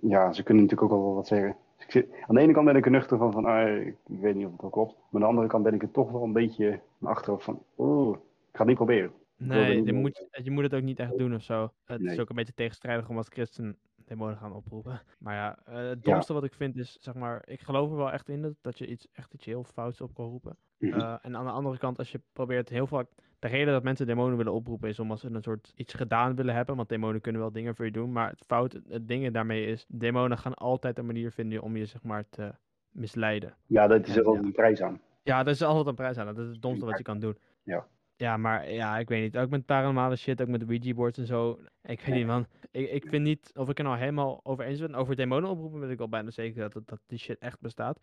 [0.00, 1.56] ja, ze kunnen natuurlijk ook al wel wat zeggen.
[1.86, 3.96] Dus ik zit, aan de ene kant ben ik er nuchter van, van ah, ik
[4.04, 4.94] weet niet of het wel klopt.
[4.94, 8.16] Maar aan de andere kant ben ik er toch wel een beetje achterhoofd van, oeh,
[8.16, 9.12] ik ga het niet proberen.
[9.36, 11.72] er Nee, je moet, je moet het ook niet echt doen of zo.
[11.84, 15.00] Het is ook een beetje tegenstrijdig om als christen demonen gaan oproepen.
[15.18, 18.12] Maar ja, eh, het domste wat ik vind is, zeg maar, ik geloof er wel
[18.12, 20.56] echt in dat, dat je iets, echt iets heel fouts op kan roepen.
[20.78, 21.00] Mhm.
[21.00, 23.08] Eh, en aan de andere kant, als je probeert heel vaak...
[23.40, 26.54] De reden dat mensen demonen willen oproepen is omdat ze een soort iets gedaan willen
[26.54, 26.76] hebben.
[26.76, 28.12] Want demonen kunnen wel dingen voor je doen.
[28.12, 31.86] Maar het fout, het, ding daarmee is, demonen gaan altijd een manier vinden om je,
[31.86, 32.52] zeg maar, te
[32.90, 33.54] misleiden.
[33.66, 34.38] ja, dat is er ja.
[34.38, 35.00] een prijs aan.
[35.22, 36.26] Ja, dat is altijd een prijs aan.
[36.26, 37.38] Dat is het domste wat je kan doen.
[37.62, 37.86] Ja.
[38.16, 39.38] Ja, maar ja, ik weet niet.
[39.38, 41.58] Ook met paranormale shit, ook met Ouija boards en zo.
[41.82, 42.46] Ik weet niet, man.
[42.70, 44.94] Ik, ik vind niet of ik er nou helemaal over eens ben.
[44.94, 48.00] Over demonen oproepen weet ik al bijna zeker dat, dat die shit echt bestaat.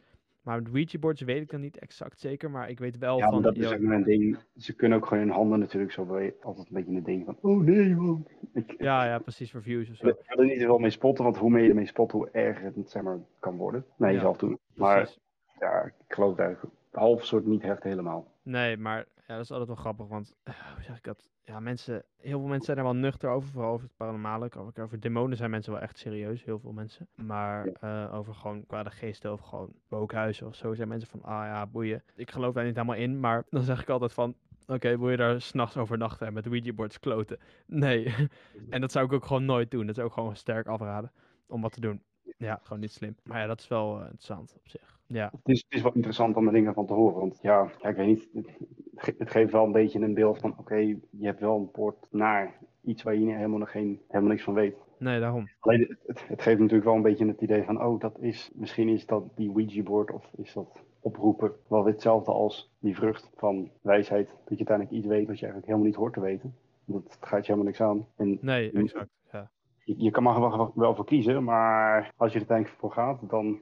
[0.47, 2.51] Maar met Ouija boards weet ik dan niet exact zeker.
[2.51, 3.41] Maar ik weet wel Ja, van...
[3.41, 4.37] dat is ook een ding.
[4.55, 7.37] Ze kunnen ook gewoon hun handen natuurlijk zo bij, altijd een beetje een ding van,
[7.41, 8.27] oh nee man.
[8.53, 10.05] Ik, ja, ja, precies, voor views of ik zo.
[10.05, 12.89] wil er niet zoveel mee spotten, want hoe meer je ermee spot, hoe erger het
[12.89, 13.85] zeg maar, kan worden.
[13.97, 14.57] Naar Ja, jezelf toe.
[14.73, 15.19] Maar Precies.
[15.59, 18.31] ja, ik geloof het eigenlijk half soort niet echt helemaal.
[18.43, 21.29] Nee, maar ja, dat is altijd wel grappig, want eh, hoe zeg ik dat?
[21.43, 24.49] Ja, mensen, heel veel mensen zijn er wel nuchter over, vooral over het paranormale.
[24.57, 27.07] Over, over demonen zijn mensen wel echt serieus, heel veel mensen.
[27.15, 31.45] Maar eh, over gewoon kwade geesten of gewoon wookhuizen of zo zijn mensen van, ah
[31.45, 32.03] ja, boeien.
[32.15, 34.35] Ik geloof daar niet helemaal in, maar dan zeg ik altijd van,
[34.67, 37.39] oké, wil je daar s'nachts overnachten en met Ouija boards kloten?
[37.65, 38.15] Nee.
[38.69, 39.85] en dat zou ik ook gewoon nooit doen.
[39.85, 41.11] Dat zou ik gewoon sterk afraden
[41.47, 42.03] om wat te doen.
[42.37, 43.15] Ja, gewoon niet slim.
[43.23, 44.96] Maar ja, dat is wel eh, interessant op zich.
[45.07, 47.19] Ja, Het is, het is wel interessant om er dingen van te horen.
[47.19, 48.29] Want ja, ja ik weet niet.
[48.33, 48.49] Het,
[48.95, 52.07] ge- het geeft wel een beetje een beeld van: oké, je hebt wel een poort
[52.11, 52.53] naar
[52.83, 54.75] iets waar je helemaal, nog geen, helemaal niks van weet.
[54.97, 55.49] nee, daarom.
[55.59, 58.51] Alleen het, het, het geeft natuurlijk wel een beetje het idee van: oh, dat is.
[58.55, 63.69] Misschien is dat die Ouija-board of is dat oproepen wel hetzelfde als die vrucht van
[63.81, 64.27] wijsheid.
[64.27, 66.55] Dat je uiteindelijk iets weet wat je eigenlijk helemaal niet hoort te weten.
[66.85, 68.05] Dat gaat je helemaal niks aan.
[68.15, 69.09] En Nee, exact.
[69.31, 69.49] Ja.
[69.83, 73.29] je, je kan er wel, wel voor kiezen, maar als je er uiteindelijk voor gaat,
[73.29, 73.59] dan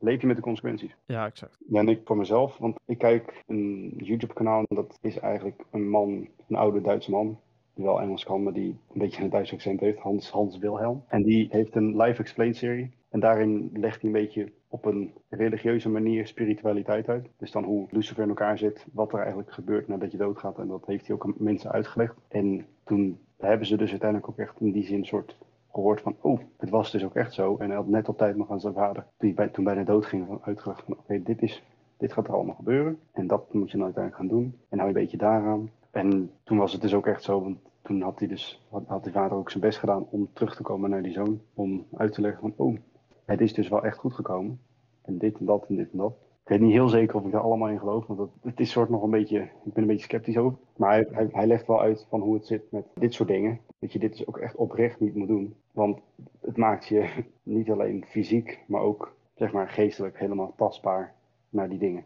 [0.00, 0.96] leef je met de consequenties.
[1.06, 1.58] ja, exact.
[1.68, 5.88] Ja, en ik voor mezelf, want ik kijk een YouTube-kanaal en dat is eigenlijk een
[5.88, 7.38] man, een oude Duitse man,
[7.74, 11.04] die wel Engels kan, maar die een beetje een Duits accent heeft, Hans, Hans Wilhelm.
[11.08, 15.12] En die heeft een Live Explained serie en daarin legt hij een beetje op een
[15.28, 17.28] religieuze manier spiritualiteit uit.
[17.36, 20.68] Dus dan hoe Lucifer in elkaar zit, wat er eigenlijk gebeurt nadat je doodgaat en
[20.68, 22.14] dat heeft hij ook aan mensen uitgelegd.
[22.28, 25.36] En toen hebben ze dus uiteindelijk ook echt in die zin een soort
[25.72, 27.56] gehoord van, oh, het was dus ook echt zo.
[27.56, 30.06] En hij had net op tijd nog aan zijn vader, hij bij, toen bijna dood
[30.06, 31.62] ging, van uitgelegd van, oké, dit is
[31.98, 32.98] dit gaat er allemaal gebeuren.
[33.12, 34.58] En dat moet je nou uiteindelijk gaan doen.
[34.68, 35.70] En hou je een beetje daaraan.
[35.90, 39.04] En toen was het dus ook echt zo, want toen had hij dus, had, had
[39.04, 41.40] die vader ook zijn best gedaan om terug te komen naar die zoon.
[41.54, 42.76] Om uit te leggen van, oh,
[43.24, 44.60] het is dus wel echt goed gekomen.
[45.02, 46.14] En dit en dat en dit en dat.
[46.42, 48.88] Ik weet niet heel zeker of ik daar allemaal in geloof, want het is soort
[48.88, 50.58] nog een beetje, ik ben een beetje sceptisch over.
[50.76, 53.60] Maar hij, hij, hij legt wel uit van hoe het zit met dit soort dingen.
[53.78, 55.54] Dat je dit dus ook echt oprecht niet moet doen.
[55.72, 56.00] Want
[56.40, 61.14] het maakt je niet alleen fysiek, maar ook zeg maar geestelijk helemaal tastbaar
[61.48, 62.04] naar die dingen.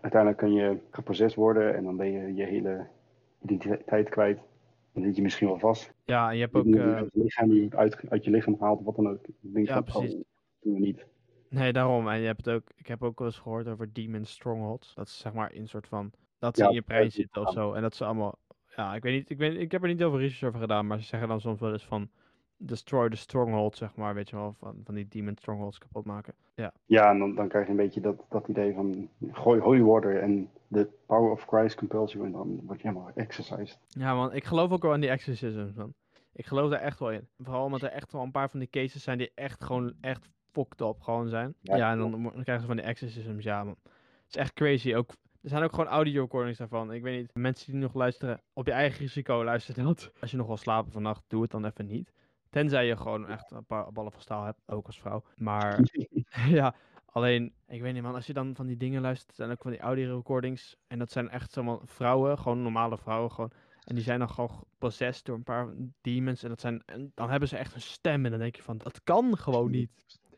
[0.00, 2.86] Uiteindelijk kun je gepossessed worden en dan ben je je hele
[3.42, 4.40] identiteit kwijt.
[4.92, 5.92] Dan zit je misschien wel vast.
[6.04, 6.64] Ja, en je hebt ook...
[6.64, 9.24] Je eh, het lichaam die uit, uit je lichaam haalt, of wat dan ook.
[9.40, 10.22] Denk Ja, van, precies.
[10.60, 11.06] doen we niet.
[11.48, 12.08] nee, daarom.
[12.08, 12.70] En je hebt het ook...
[12.76, 14.94] Ik heb ook wel eens gehoord over Demon Strongholds.
[14.94, 16.12] Dat is zeg maar in soort van...
[16.38, 17.72] Dat ze Ja, in je brein dat zitten of zo.
[17.72, 18.38] En dat ze allemaal...
[18.76, 19.30] Ja, ik weet niet...
[19.30, 20.86] Ik, weet, ik heb er niet veel research over gedaan.
[20.86, 22.08] Maar ze zeggen dan soms wel eens van...
[22.64, 24.14] Destroy the Stronghold, zeg maar.
[24.14, 26.34] Weet je wel, van, van die Demon Strongholds kapot maken.
[26.54, 29.82] Ja, Ja, en dan, dan krijg je een beetje dat, dat idee van gooi holy
[29.82, 32.24] water en the power of Christ compels you.
[32.24, 33.78] En dan word je helemaal exercised.
[33.88, 34.32] ja man.
[34.34, 35.94] Ik geloof ook wel in die exorcisms, man.
[36.32, 37.28] Ik geloof daar echt wel in.
[37.38, 40.28] Vooral omdat er echt wel een paar van die cases zijn die echt gewoon echt
[40.52, 41.54] fucked up gewoon zijn.
[41.60, 43.76] Ja, Ja, en dan, dan krijgen ze van die exorcisms, ja man.
[43.82, 44.94] Het is echt crazy.
[44.94, 45.10] Ook,
[45.42, 46.92] er zijn ook gewoon audio recordings daarvan.
[46.92, 50.12] Ik weet niet, mensen die nog luisteren, op je eigen risico luisteren dat.
[50.20, 52.12] Als je nog wil slapen vannacht, doe het dan even niet.
[52.50, 55.24] Tenzij je gewoon echt een paar ballen van staal hebt, ook als vrouw.
[55.36, 55.80] Maar
[56.48, 56.74] ja,
[57.06, 59.70] alleen, ik weet niet man, als je dan van die dingen luistert, zijn ook van
[59.70, 60.76] die audio recordings.
[60.86, 63.52] En dat zijn echt zomaar vrouwen, gewoon normale vrouwen gewoon.
[63.84, 65.68] En die zijn dan gewoon possessed door een paar
[66.00, 66.42] demons.
[66.42, 68.24] En, dat zijn, en dan hebben ze echt een stem.
[68.24, 69.90] En dan denk je van, dat kan gewoon niet.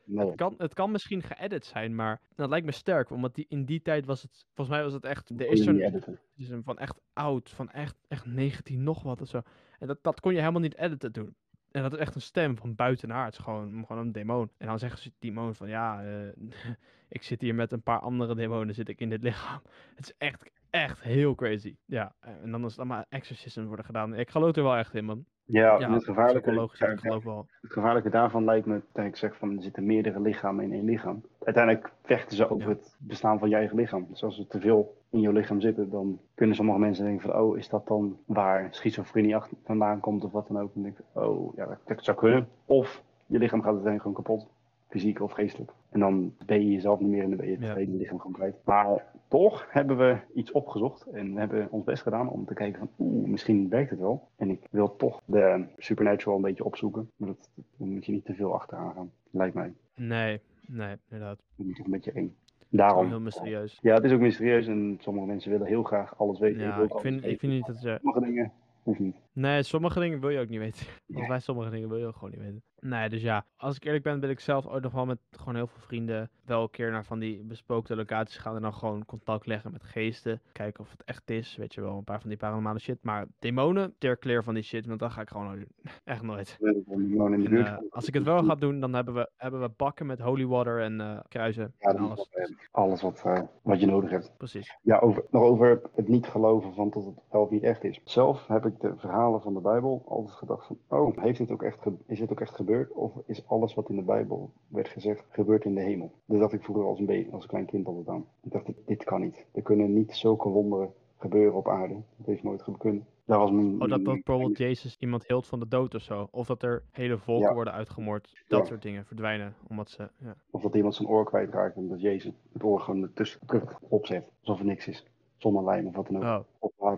[0.04, 0.26] Nee.
[0.26, 3.10] Het kan, het kan misschien geëdit zijn, maar dat lijkt me sterk.
[3.10, 6.18] Omdat die, in die tijd was het, volgens mij was het echt, er editen.
[6.36, 9.42] is van echt oud, van echt, echt 19 nog wat of zo.
[9.78, 11.34] En dat, dat kon je helemaal niet editen doen.
[11.70, 14.50] En dat is echt een stem van buitenaards, gewoon, gewoon een demon.
[14.56, 16.28] En dan zeggen ze demon van, ja, eh,
[17.08, 19.62] ik zit hier met een paar andere demonen, zit ik in dit lichaam.
[19.94, 21.76] Het is echt, echt heel crazy.
[21.84, 24.14] Ja, en dan is het allemaal exorcism worden gedaan.
[24.14, 25.24] Ik geloof er wel echt in, man.
[25.46, 26.80] Ja, Ja, en het gevaarlijke, wel logisch.
[26.80, 27.46] Ik ja, geloof wel.
[27.60, 30.84] het gevaarlijke daarvan lijkt me dat ik zeg van er zitten meerdere lichamen in één
[30.84, 31.22] lichaam.
[31.44, 32.74] Uiteindelijk vechten ze over Ja.
[32.74, 34.06] het bestaan van je eigen lichaam.
[34.10, 37.40] Dus als er te veel in je lichaam zitten, dan kunnen sommige mensen denken van
[37.40, 40.74] oh, is dat dan waar schizofrenie achter vandaan komt of wat dan ook.
[40.74, 42.48] En dan denk ik, oh ja, dat, dat zou kunnen.
[42.64, 44.53] Of je lichaam gaat uiteindelijk gewoon kapot.
[44.94, 45.72] Fysiek of geestelijk.
[45.90, 47.74] En dan ben je jezelf niet meer en dan ben je het Ja.
[47.74, 48.56] hele lichaam gewoon kwijt.
[48.64, 52.88] Maar toch hebben we iets opgezocht en hebben ons best gedaan om te kijken van
[52.98, 54.28] oeh, misschien werkt het wel.
[54.36, 57.10] En ik wil toch de supernatural een beetje opzoeken.
[57.16, 59.72] Maar dat, moet je niet te veel achteraan gaan, lijkt mij.
[59.96, 61.38] Nee, nee, inderdaad.
[61.56, 62.34] Moet toch een beetje eng.
[62.68, 63.06] Daarom.
[63.08, 63.78] heel mysterieus.
[63.82, 66.60] Ja, het is ook mysterieus en sommige mensen willen heel graag alles weten.
[66.60, 67.98] Ja, ik vind, ik vind niet dat ze...
[68.02, 69.16] Sommige dingen hoeft niet.
[69.34, 70.86] Nee, sommige dingen wil je ook niet weten.
[71.14, 72.62] Of bij sommige dingen wil je ook gewoon niet weten.
[72.80, 75.54] Nee, dus ja, als ik eerlijk ben, wil ik zelf ook nog wel met gewoon
[75.54, 79.04] heel veel vrienden wel een keer naar van die bespookte locaties gaan en dan gewoon
[79.04, 80.40] contact leggen met geesten.
[80.52, 82.98] Kijken of het echt is, weet je wel, een paar van die paranormale shit.
[83.02, 85.64] Maar demonen, ter clear van die shit, want dat ga ik gewoon.
[86.04, 86.58] Echt nooit.
[86.60, 90.20] En, eh, als ik het wel ga doen, dan hebben we, hebben we bakken met
[90.20, 92.28] holy water en eh, kruisen Ja, en dan alles.
[92.34, 94.34] alles, alles wat, eh, wat je nodig hebt.
[94.36, 94.78] Precies.
[94.82, 98.00] Ja, over, nog over het niet geloven van dat het wel of niet echt is.
[98.04, 101.62] Zelf heb ik de verhalen van de Bijbel altijd gedacht van, oh, heeft dit ook
[101.62, 102.92] echt is dit ook echt gebeurd?
[102.92, 106.12] Of is alles wat in de Bijbel werd gezegd, gebeurd in de hemel?
[106.26, 108.24] Dat dacht ik vroeger als een, be- als een klein kind altijd aan.
[108.42, 109.46] Ik dacht, dit, kan niet.
[109.52, 111.94] Er kunnen niet zulke wonderen gebeuren op aarde.
[112.16, 113.04] Dat heeft nooit gekund.
[113.24, 116.28] Daar was mijn, Oh, dat, dat bijvoorbeeld Jezus iemand hield van de dood of zo.
[116.30, 117.54] Of dat er hele volken Ja.
[117.54, 118.42] worden uitgemoord.
[118.48, 118.64] Dat Ja.
[118.66, 119.54] soort dingen verdwijnen.
[119.68, 120.08] Omdat ze.
[120.18, 120.34] Ja.
[120.50, 124.30] Of dat iemand zijn oor kwijtraakt en dat Jezus het oor gewoon ertussen terug opzet.
[124.40, 125.06] Alsof er niks is.
[125.36, 126.44] Zonder lijm of wat dan ook.
[126.68, 126.92] Oh,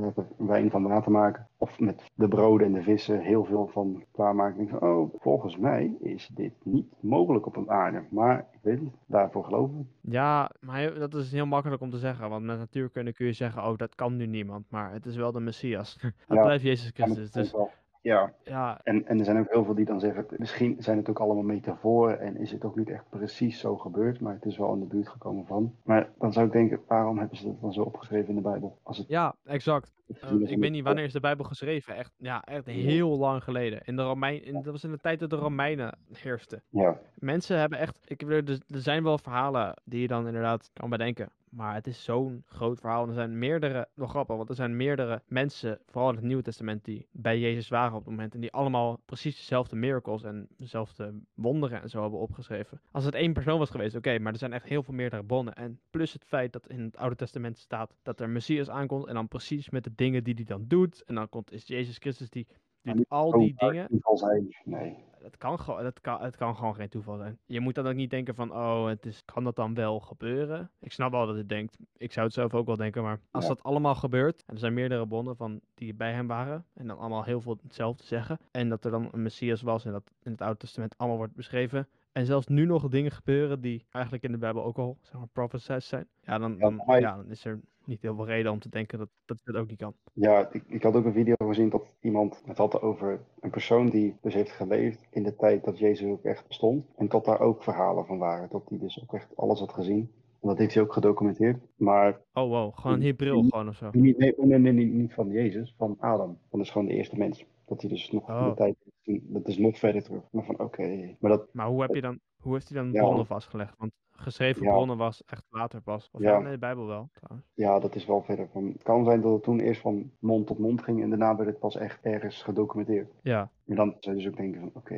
[0.00, 1.46] Water- wijn van water maken.
[1.56, 4.60] Of met de broden en de vissen heel veel van klaarmaken.
[4.60, 8.02] Ik denk van, oh, volgens mij is dit niet mogelijk op een aarde.
[8.10, 10.10] Maar ik weet niet, daarvoor geloven we.
[10.10, 12.28] Ja, maar dat is heel makkelijk om te zeggen.
[12.30, 14.64] Want met natuurkunde kun je zeggen, oh, dat kan nu niemand.
[14.70, 15.98] Maar het is wel de Messias.
[16.02, 17.30] Het Ja, blijft Jezus Christus.
[17.30, 17.54] Dus
[18.02, 21.08] Ja, ja, en, en er zijn ook heel veel die dan zeggen, misschien zijn het
[21.08, 24.58] ook allemaal metaforen en is het ook niet echt precies zo gebeurd, maar het is
[24.58, 25.74] wel in de buurt gekomen van.
[25.84, 28.78] Maar dan zou ik denken, waarom hebben ze dat dan zo opgeschreven in de Bijbel?
[28.82, 29.92] Als het ja, exact.
[30.20, 31.96] Eh, ik weet niet wanneer is de Bijbel geschreven.
[31.96, 33.80] Echt, ja, echt heel lang geleden.
[33.84, 36.62] In de Romein, in, dat was in de tijd dat de Romeinen heersten.
[36.68, 37.98] Ja, Mensen hebben echt.
[38.04, 41.28] Ik, er, er zijn wel verhalen die je dan inderdaad kan bedenken.
[41.54, 43.02] Maar het is zo'n groot verhaal.
[43.02, 43.88] En er zijn meerdere.
[43.94, 45.78] Nog grappig, want er zijn meerdere mensen.
[45.86, 46.84] Vooral in het Nieuwe Testament.
[46.84, 48.34] die bij Jezus waren op het moment.
[48.34, 50.22] En die allemaal precies dezelfde miracles.
[50.22, 52.80] en dezelfde wonderen en zo hebben opgeschreven.
[52.90, 54.18] Als het één persoon was geweest, oké.
[54.18, 55.54] maar er zijn echt heel veel meerdere bronnen.
[55.54, 57.96] En plus het feit dat in het Oude Testament staat.
[58.02, 59.06] dat er Messias aankomt.
[59.06, 61.04] en dan precies met de dingen die hij dan doet.
[61.04, 62.46] En dan komt is Jezus Christus die.
[62.82, 63.88] Niet al die dingen.
[63.88, 64.56] toeval zijn.
[64.64, 64.96] Nee.
[65.22, 67.38] Het kan, gewoon, het, kan, het kan gewoon geen toeval zijn.
[67.46, 70.70] Je moet dan ook niet denken van, oh, het is, kan dat dan wel gebeuren?
[70.80, 71.76] Ik snap wel dat het denkt.
[71.96, 73.48] Ik zou het zelf ook wel denken, maar als Ja.
[73.50, 76.98] dat allemaal gebeurt, en er zijn meerdere bronnen van die bij hem waren, en dan
[76.98, 80.32] allemaal heel veel hetzelfde zeggen, en dat er dan een Messias was en dat in
[80.32, 84.32] het Oude Testament allemaal wordt beschreven, en zelfs nu nog dingen gebeuren die eigenlijk in
[84.32, 87.60] de Bijbel ook al, zeg maar, prophesied zijn, ja, dan, dan, ja, dan is er
[87.86, 89.94] niet heel veel reden om te denken dat, dat het ook niet kan.
[90.12, 93.88] Ja, ik, ik had ook een video gezien dat iemand het had over een persoon
[93.90, 96.86] die dus heeft geleefd in de tijd dat Jezus ook echt bestond.
[96.96, 98.48] En dat daar ook verhalen van waren.
[98.50, 100.10] Dat hij dus ook echt alles had gezien.
[100.40, 101.58] En dat heeft hij ook gedocumenteerd.
[101.76, 103.50] Maar Oh wow, gewoon Hebreeuw mm.
[103.50, 103.88] gewoon of zo.
[103.92, 106.38] niet, nee, nee, nee, nee, niet van Jezus, van Adam.
[106.50, 107.44] Dat is gewoon de eerste mens.
[107.66, 108.48] Dat hij dus nog in Oh.
[108.48, 108.76] de tijd,
[109.22, 110.22] dat is nog verder terug.
[110.30, 113.00] Maar van oké, maar dat, Maar hoe, heb je dan, hoe heeft hij dan Ja.
[113.00, 113.74] bronnen vastgelegd?
[113.78, 113.92] Want
[114.22, 114.70] geschreven Ja.
[114.72, 116.08] bronnen was echt later pas.
[116.12, 116.38] Of Ja.
[116.38, 117.50] nee, de Bijbel wel, trouwens.
[117.54, 118.48] ja, dat is wel verder.
[118.52, 121.36] Van, het kan zijn dat het toen eerst van mond tot mond ging en daarna
[121.36, 123.12] werd het pas echt ergens gedocumenteerd.
[123.22, 124.94] Ja, Maar dan zou je dus ook denken van oké,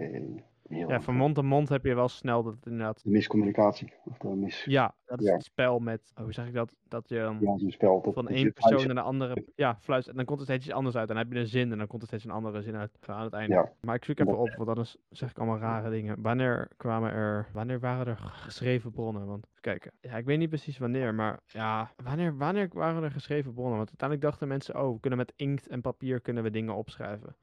[0.69, 3.03] Heel Ja, van mond tot mond heb je wel snel dat het inderdaad...
[3.03, 3.93] De miscommunicatie.
[4.05, 4.65] Of de mis...
[4.65, 5.33] Ja, dat is Ja.
[5.33, 6.13] het spel met...
[6.15, 6.75] oh, hoe zeg ik dat?
[6.89, 8.03] Dat je dan Ja, zo'n spel.
[8.03, 8.95] Dat, van één persoon fluistert.
[8.95, 9.45] naar de andere...
[9.55, 10.11] Ja, fluistert.
[10.11, 11.09] En dan komt er steeds iets anders uit.
[11.09, 12.91] En dan heb je een zin en dan komt er steeds een andere zin uit
[13.07, 13.55] aan het einde.
[13.55, 13.73] Ja.
[13.81, 16.23] Maar ik zoek even op, want anders zeg ik allemaal rare dingen.
[16.23, 17.49] Wanneer kwamen er...
[17.53, 19.27] Wanneer waren er geschreven bronnen?
[19.27, 19.93] Want, kijken.
[20.01, 21.93] Ja, ik weet niet precies wanneer, maar ja...
[22.05, 23.77] Wanneer, wanneer waren er geschreven bronnen?
[23.77, 24.81] Want uiteindelijk dachten mensen...
[24.83, 27.37] Oh, we kunnen met inkt en papier kunnen we dingen opschrijven.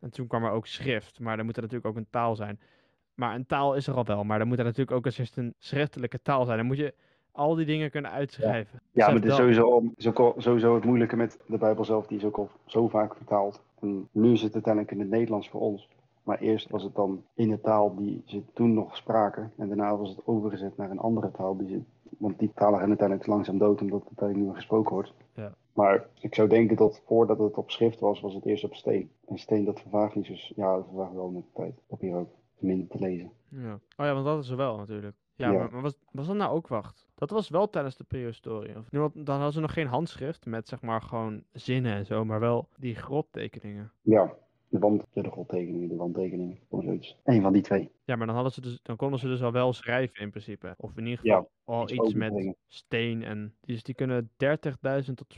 [0.00, 1.20] En toen kwam er ook schrift.
[1.20, 2.60] Maar dan moet er natuurlijk ook een taal zijn.
[3.14, 4.24] Maar een taal is er al wel.
[4.24, 6.56] Maar dan moet er natuurlijk ook eens een schriftelijke taal zijn.
[6.56, 6.94] Dan moet je
[7.32, 8.80] al die dingen kunnen uitschrijven.
[8.92, 12.06] Ja, maar het is sowieso, is ook sowieso het moeilijke met de Bijbel zelf.
[12.06, 13.62] Die is ook al zo vaak vertaald.
[13.80, 15.88] En nu is het uiteindelijk in het Nederlands voor ons.
[16.22, 19.52] Maar eerst was het dan in de taal die ze toen nog spraken.
[19.56, 21.56] En daarna was het overgezet naar een andere taal.
[21.56, 21.80] Die ze,
[22.18, 25.12] want die talen gaan uiteindelijk langzaam dood omdat het uiteindelijk niet meer gesproken wordt.
[25.34, 25.54] Ja.
[25.80, 29.10] Maar ik zou denken dat voordat het op schrift was, was het eerst op steen.
[29.26, 30.26] En steen dat vervaagt niet.
[30.26, 31.80] Dus ja, dat vervaagt wel met de tijd.
[31.86, 32.30] Papier ook.
[32.58, 33.32] Minder te lezen.
[33.48, 33.72] Ja.
[33.72, 35.16] Oh ja, want dat is er wel natuurlijk.
[35.34, 35.58] Ja, Ja.
[35.58, 37.08] maar, maar was, was dat nou ook wacht?
[37.14, 38.76] Dat was wel tijdens de prehistorie.
[38.76, 42.24] Of, want dan hadden ze nog geen handschrift met zeg maar gewoon zinnen en zo,
[42.24, 43.92] maar wel die grottekeningen.
[44.02, 44.34] Ja,
[44.70, 46.58] de wand, de godtekeningen, de wandtekeningen.
[46.68, 47.16] Of zoiets.
[47.24, 47.90] Eén van die twee.
[48.04, 50.74] Ja, maar dan, hadden ze dus, dan konden ze dus al wel schrijven in principe.
[50.76, 53.22] Of in ieder geval al iets met steen.
[53.22, 55.36] En dus die kunnen 30.000 tot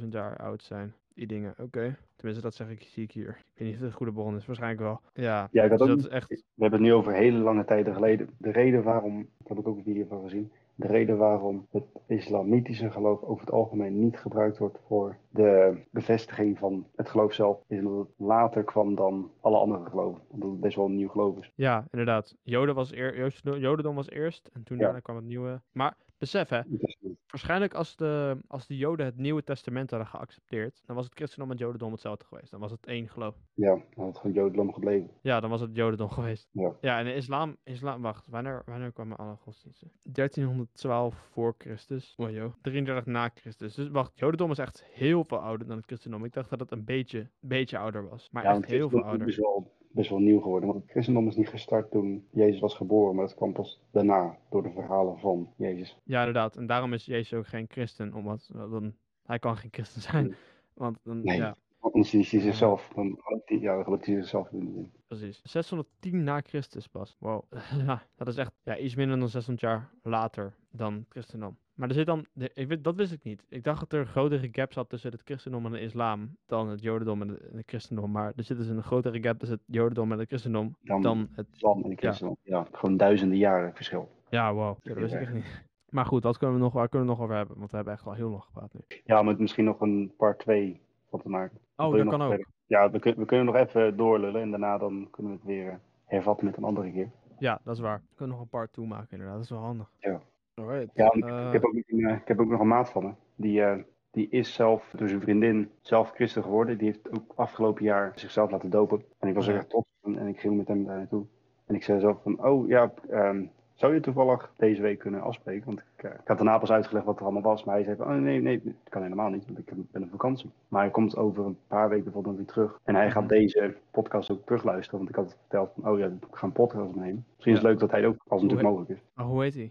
[0.00, 0.94] 35.000 jaar oud zijn.
[1.14, 1.96] Die dingen, oké.
[2.16, 3.28] Tenminste, dat zeg ik, zie ik hier.
[3.28, 5.00] Ik weet niet of het een goede bron is, waarschijnlijk wel.
[5.12, 6.28] Ja, Ja, ik had dus ook dat is echt...
[6.28, 8.30] We hebben het nu over hele lange tijden geleden.
[8.38, 10.52] De reden waarom, daar heb ik ook een video van gezien.
[10.76, 16.58] De reden waarom het islamitische geloof over het algemeen niet gebruikt wordt voor de bevestiging
[16.58, 20.22] van het geloof zelf, is omdat het later kwam dan alle andere geloven.
[20.28, 21.52] Omdat het best wel een nieuw geloof is.
[21.54, 22.36] Ja, inderdaad.
[22.42, 24.82] Joden was eer, Jodendom was eerst en toen Ja.
[24.84, 25.60] daarna kwam het nieuwe.
[25.72, 30.82] Maar besef hè, Het waarschijnlijk als de, als de Joden het Nieuwe Testament hadden geaccepteerd,
[30.86, 32.50] dan was het christendom en Jodendom hetzelfde geweest.
[32.50, 33.34] Dan was het één geloof.
[33.54, 35.10] Ja, dan had het gewoon Jodendom gebleven.
[35.22, 36.48] Ja, dan was het Jodendom geweest.
[36.52, 36.72] Ja.
[36.80, 39.92] Ja, en de islam, islam wacht, wanneer, wanneer kwamen alle godsdiensten?
[40.02, 42.14] 1312 voor Christus.
[42.16, 43.74] Oh joh, 33 na Christus.
[43.74, 46.24] Dus wacht, Jodendom is echt heel veel ouder dan het christendom.
[46.24, 48.28] Ik dacht dat het een beetje, beetje ouder was.
[48.30, 49.36] Maar ja, echt heel veel is ouder.
[49.40, 50.68] wel, best wel nieuw geworden.
[50.68, 54.38] Want het christendom is niet gestart toen Jezus was geboren, maar dat kwam pas daarna
[54.50, 55.98] door de verhalen van Jezus.
[56.04, 56.56] Ja, inderdaad.
[56.56, 58.94] En daarom is Jezus ook geen christen, omdat dan,
[59.26, 60.34] hij kan geen christen zijn.
[60.74, 61.36] Want dan, Nee.
[61.36, 64.92] ja, Anders is hij zichzelf, dan ja, gelooft hij zichzelf in.
[65.06, 65.40] precies.
[65.42, 67.16] 610 na Christus pas.
[67.18, 67.42] Wow.
[67.86, 71.56] ja, dat is echt ja, iets minder dan 600 jaar later dan christendom.
[71.74, 73.44] Maar er zit dan, ik weet, dat wist ik niet.
[73.48, 76.68] Ik dacht dat er een grotere gap zat tussen het christendom en de islam dan
[76.68, 78.10] het jodendom en, het christendom.
[78.10, 81.28] Maar er zit dus een grotere gap tussen het jodendom en het christendom Dan, dan
[81.32, 81.46] het...
[81.52, 82.36] islam en het christendom.
[82.42, 82.66] Ja.
[82.72, 84.10] gewoon duizenden jaren verschil.
[84.28, 84.76] Ja, wow.
[84.82, 85.64] Dat wist ik echt niet.
[85.88, 87.58] Maar goed, dat kunnen we nog, waar kunnen we nog over hebben?
[87.58, 88.80] Want we hebben echt al heel lang gepraat nu.
[89.04, 91.58] Ja, met misschien nog een part 2 van te maken.
[91.76, 92.28] Oh, dat kan ook.
[92.28, 92.46] verder?
[92.66, 95.80] Ja, we, kun- we kunnen nog even doorlullen en daarna dan kunnen we het weer
[96.04, 97.10] hervatten met een andere keer.
[97.38, 97.98] Ja, dat is waar.
[97.98, 99.34] We kunnen nog een part 2 maken inderdaad.
[99.36, 99.90] Dat is wel handig.
[99.98, 100.20] Ja.
[100.54, 100.90] Alright.
[100.94, 103.04] Ja, ik, Eh, heb ook, nog een, eh, ik heb ook nog een maat van
[103.04, 103.10] me.
[103.36, 103.78] Die, eh,
[104.10, 106.78] die is zelf door zijn vriendin zelf christen geworden.
[106.78, 109.02] Die heeft ook afgelopen jaar zichzelf laten dopen.
[109.18, 111.24] En ik was er echt trots op en ik ging met hem daar naartoe.
[111.66, 113.44] En ik zei zo van, oh ja, ehm,
[113.74, 115.66] zou je toevallig deze week kunnen afspreken?
[115.66, 117.64] Want ik, ik had daarna pas uitgelegd wat er allemaal was.
[117.64, 120.10] Maar hij zei van, oh nee, nee, dat kan helemaal niet, want ik ben op
[120.10, 120.50] vakantie.
[120.68, 122.80] Maar hij komt over een paar weken bijvoorbeeld weer terug.
[122.84, 123.32] En hij gaat Mhm.
[123.32, 124.98] deze podcast ook terugluisteren.
[124.98, 127.24] Want ik had verteld van, oh ja, ik ga een podcast opnemen.
[127.32, 129.06] Misschien is het leuk dat hij ook, als het natuurlijk mogelijk is.
[129.16, 129.70] oh, hoe heet hij?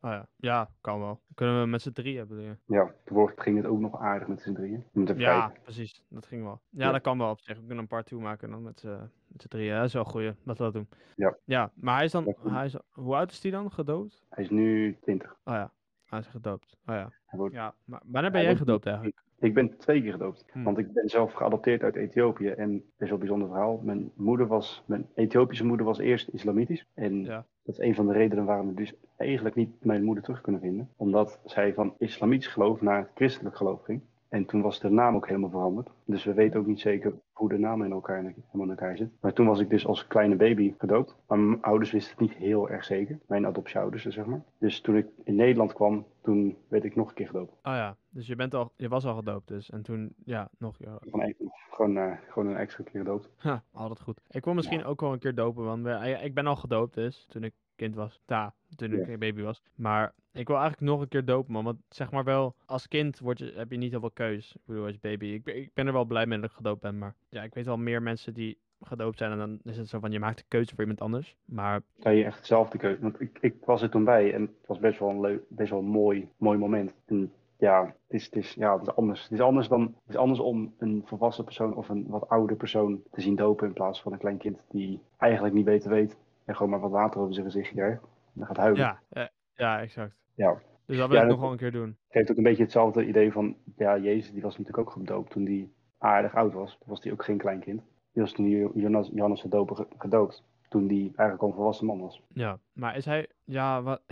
[0.00, 0.26] Oh ja.
[0.36, 1.20] Ja, kan wel.
[1.34, 2.56] Kunnen we met z'n drieën bedoel je?
[2.66, 4.84] Ja, toevallig ging het ook nog aardig met z'n drieën.
[4.94, 6.04] Even Ja, precies.
[6.08, 6.60] Dat ging wel.
[6.70, 6.92] Ja, Ja.
[6.92, 7.54] dat kan wel op zich.
[7.54, 9.74] We kunnen een part 2 maken dan met z'n met drieën.
[9.76, 10.26] Dat is wel goeie.
[10.44, 10.88] Laten we dat doen.
[11.16, 11.36] Ja.
[11.44, 12.24] Ja, maar hij is dan...
[12.24, 12.50] Goed.
[12.50, 13.72] Hij is, hoe oud is hij dan?
[13.72, 14.24] Gedoopt?
[14.28, 15.30] Hij is nu 20.
[15.44, 15.72] Oh ja.
[16.04, 16.76] Hij is gedoopt.
[16.86, 17.12] Oh ja.
[17.30, 19.22] Wordt, Ja, maar wanneer ben jij gedoopt eigenlijk?
[19.40, 20.44] Ik ben twee keer gedoopt.
[20.52, 20.62] Hm.
[20.62, 22.48] Want ik ben zelf geadopteerd uit Ethiopië.
[22.48, 23.80] En best wel een bijzonder verhaal.
[23.84, 26.86] Mijn moeder was, mijn Ethiopische moeder was eerst islamitisch.
[26.94, 27.44] En Ja.
[27.62, 30.60] dat is een van de redenen waarom we dus eigenlijk niet mijn moeder terug kunnen
[30.60, 30.88] vinden.
[30.96, 34.00] Omdat zij van islamitisch geloof naar christelijk geloof ging.
[34.28, 35.88] En toen was de naam ook helemaal veranderd.
[36.04, 39.10] Dus we weten ook niet zeker hoe de naam in elkaar, helemaal in elkaar zit.
[39.20, 41.16] Maar toen was ik dus als kleine baby gedoopt.
[41.26, 43.18] Maar mijn ouders wisten het niet heel erg zeker.
[43.26, 44.42] Mijn adoptieouders, zeg maar.
[44.58, 47.52] Dus toen ik in Nederland kwam, toen werd ik nog een keer gedoopt.
[47.52, 47.96] Oh ja.
[48.10, 49.70] Dus je, bent al, je was al gedoopt dus.
[49.70, 50.76] En toen, ja, nog...
[50.78, 53.28] Ja, Van even, gewoon, eh, gewoon een extra keer gedoopt.
[53.36, 54.20] Ha, altijd goed.
[54.30, 57.26] Ik wil misschien ook wel een keer dopen, want we- ik ben al gedoopt dus,
[57.28, 58.20] toen ik kind was.
[58.26, 59.16] Ja, toen ik Ja.
[59.18, 59.62] baby was.
[59.74, 61.64] Maar ik wil eigenlijk nog een keer dopen, man.
[61.64, 64.52] Want zeg maar wel, als kind word je, heb je niet heel veel keus.
[64.54, 65.26] Ik bedoel, als baby.
[65.26, 67.54] Ik ben, ik ben er wel blij mee dat ik gedoopt ben, maar ja, ik
[67.54, 70.38] weet wel meer mensen die gedoopt zijn en dan is het zo van, je maakt
[70.38, 71.36] de keuze voor iemand anders.
[71.44, 73.00] Maar kan je echt zelf de keuze.
[73.00, 75.70] Want ik, ik was er toen bij en het was best wel een leuk, best
[75.70, 76.94] wel een mooi, mooi moment.
[77.06, 79.22] En ja, het is, het is, ja, het is anders.
[79.22, 82.54] Het is anders, dan, het is anders om een volwassen persoon of een wat oude
[82.54, 86.16] persoon te zien dopen in plaats van een klein kind die eigenlijk niet beter weet
[86.44, 88.02] en gewoon maar wat water over zijn gezicht krijgt.
[88.02, 88.80] En dan gaat huilen.
[88.80, 90.14] Ja, eh, ja, exact.
[90.38, 90.62] Ja.
[90.86, 91.86] Dus dat wil Ja, ik nog wel een keer doen.
[91.88, 95.30] Het geeft ook een beetje hetzelfde idee van, ja, Jezus die was natuurlijk ook gedoopt
[95.30, 95.68] toen hij
[95.98, 96.78] aardig oud was.
[96.86, 97.82] Was hij ook geen klein kind.
[98.12, 100.44] Die was toen Jo- Jonas, Johannes de Doper ge- gedoopt.
[100.68, 102.22] Toen die eigenlijk al een volwassen man was.
[102.32, 103.26] Ja, maar is hij...
[103.44, 104.00] Ja, wat...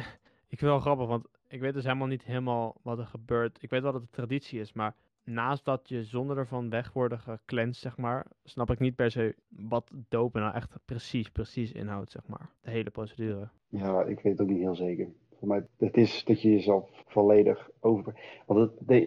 [0.52, 3.62] ik vind het wel grappig, want ik weet dus helemaal niet helemaal wat er gebeurt.
[3.62, 7.18] Ik weet wel dat het traditie is, maar naast dat je zonder ervan weg worden
[7.18, 12.10] gecleansed, zeg maar, snap ik niet per se wat dopen nou echt precies, precies inhoudt,
[12.10, 12.50] zeg maar.
[12.60, 13.48] De hele procedure.
[13.68, 15.08] Ja, ik weet het ook niet heel zeker.
[15.38, 18.14] Voor mij, het is dat je jezelf volledig over...
[18.46, 19.02] Want het,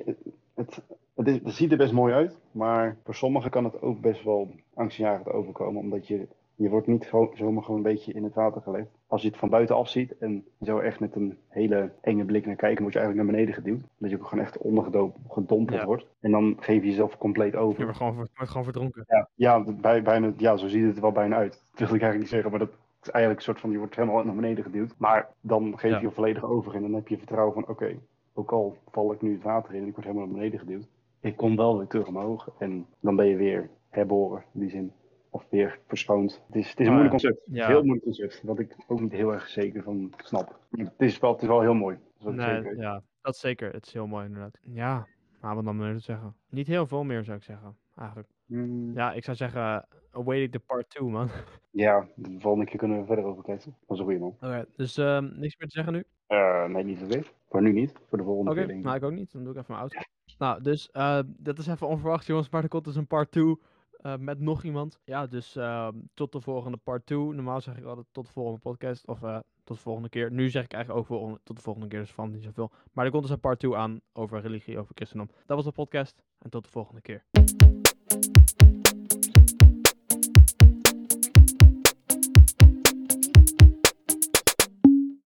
[0.55, 0.82] het,
[1.15, 4.23] het, is, het ziet er best mooi uit, maar voor sommigen kan het ook best
[4.23, 5.82] wel angstjagend overkomen.
[5.82, 8.88] Omdat je, je wordt niet gewoon, zomaar gewoon een beetje in het water gelegd.
[9.07, 12.55] Als je het van buitenaf ziet en er echt met een hele enge blik naar
[12.55, 13.82] kijken, word je eigenlijk naar beneden geduwd.
[13.97, 15.86] Dat je ook gewoon echt ondergedompeld Ja.
[15.86, 16.05] wordt.
[16.19, 17.77] En dan geef je jezelf compleet over.
[17.80, 19.03] Je wordt gewoon, gewoon verdronken.
[19.07, 21.51] Ja, ja, bij, bijna, ja, zo ziet het er wel bijna uit.
[21.51, 22.69] Dat wilde ik eigenlijk niet zeggen, maar dat
[23.01, 24.93] eigenlijk een soort van, je wordt helemaal naar beneden geduwd.
[24.97, 27.99] Maar dan geef je je volledig over en dan heb je vertrouwen van, oké,
[28.33, 30.87] ook al val ik nu het water in en ik word helemaal naar beneden geduwd.
[31.19, 34.91] Ik kom wel weer terug omhoog en dan ben je weer herboren, in die zin.
[35.31, 36.43] Of weer verschoond.
[36.47, 37.47] Het is, het is een Oh, moeilijk concept.
[37.47, 37.67] Is Ja.
[37.67, 40.59] heel moeilijk concept, wat ik ook niet heel erg zeker van snap.
[40.71, 41.97] Het is wel, het is wel heel mooi.
[42.19, 43.73] Dat is Nee, zeker ja, dat is zeker.
[43.73, 44.59] Het is heel mooi inderdaad.
[44.63, 45.07] Ja,
[45.41, 46.35] maar wat dan meer te zeggen?
[46.49, 48.27] Niet heel veel meer zou ik zeggen, eigenlijk.
[48.49, 51.29] Hmm, Ja, ik zou zeggen, awaiting the part 2, man.
[51.71, 53.75] ja, de volgende keer kunnen we verder over kletsen.
[53.79, 54.35] Dat is een goede man.
[54.41, 56.03] Oké, dus ehm, niks meer te zeggen nu?
[56.27, 57.23] Eh, nee, niet zoveel.
[57.49, 57.93] Voor nu niet.
[58.09, 58.83] Voor de volgende Oké, keer ik.
[58.83, 59.31] nou ik ook niet.
[59.31, 59.99] Dan doe ik even mijn auto.
[60.37, 62.49] Nou, dus eh, dat is even onverwacht, jongens.
[62.49, 63.59] Maar er komt dus een part 2
[63.91, 64.99] eh, met nog iemand.
[65.03, 67.17] Ja, dus ehm, tot de volgende part 2.
[67.19, 69.07] Normaal zeg ik altijd tot de volgende podcast.
[69.07, 70.31] Of eh, tot de volgende keer.
[70.31, 71.99] Nu zeg ik eigenlijk ook volgende, tot de volgende keer.
[71.99, 72.71] Dus van niet zoveel.
[72.93, 75.29] Maar er komt dus een part 2 aan over religie, over christendom.
[75.45, 76.23] Dat was de podcast.
[76.39, 77.23] En tot de volgende keer.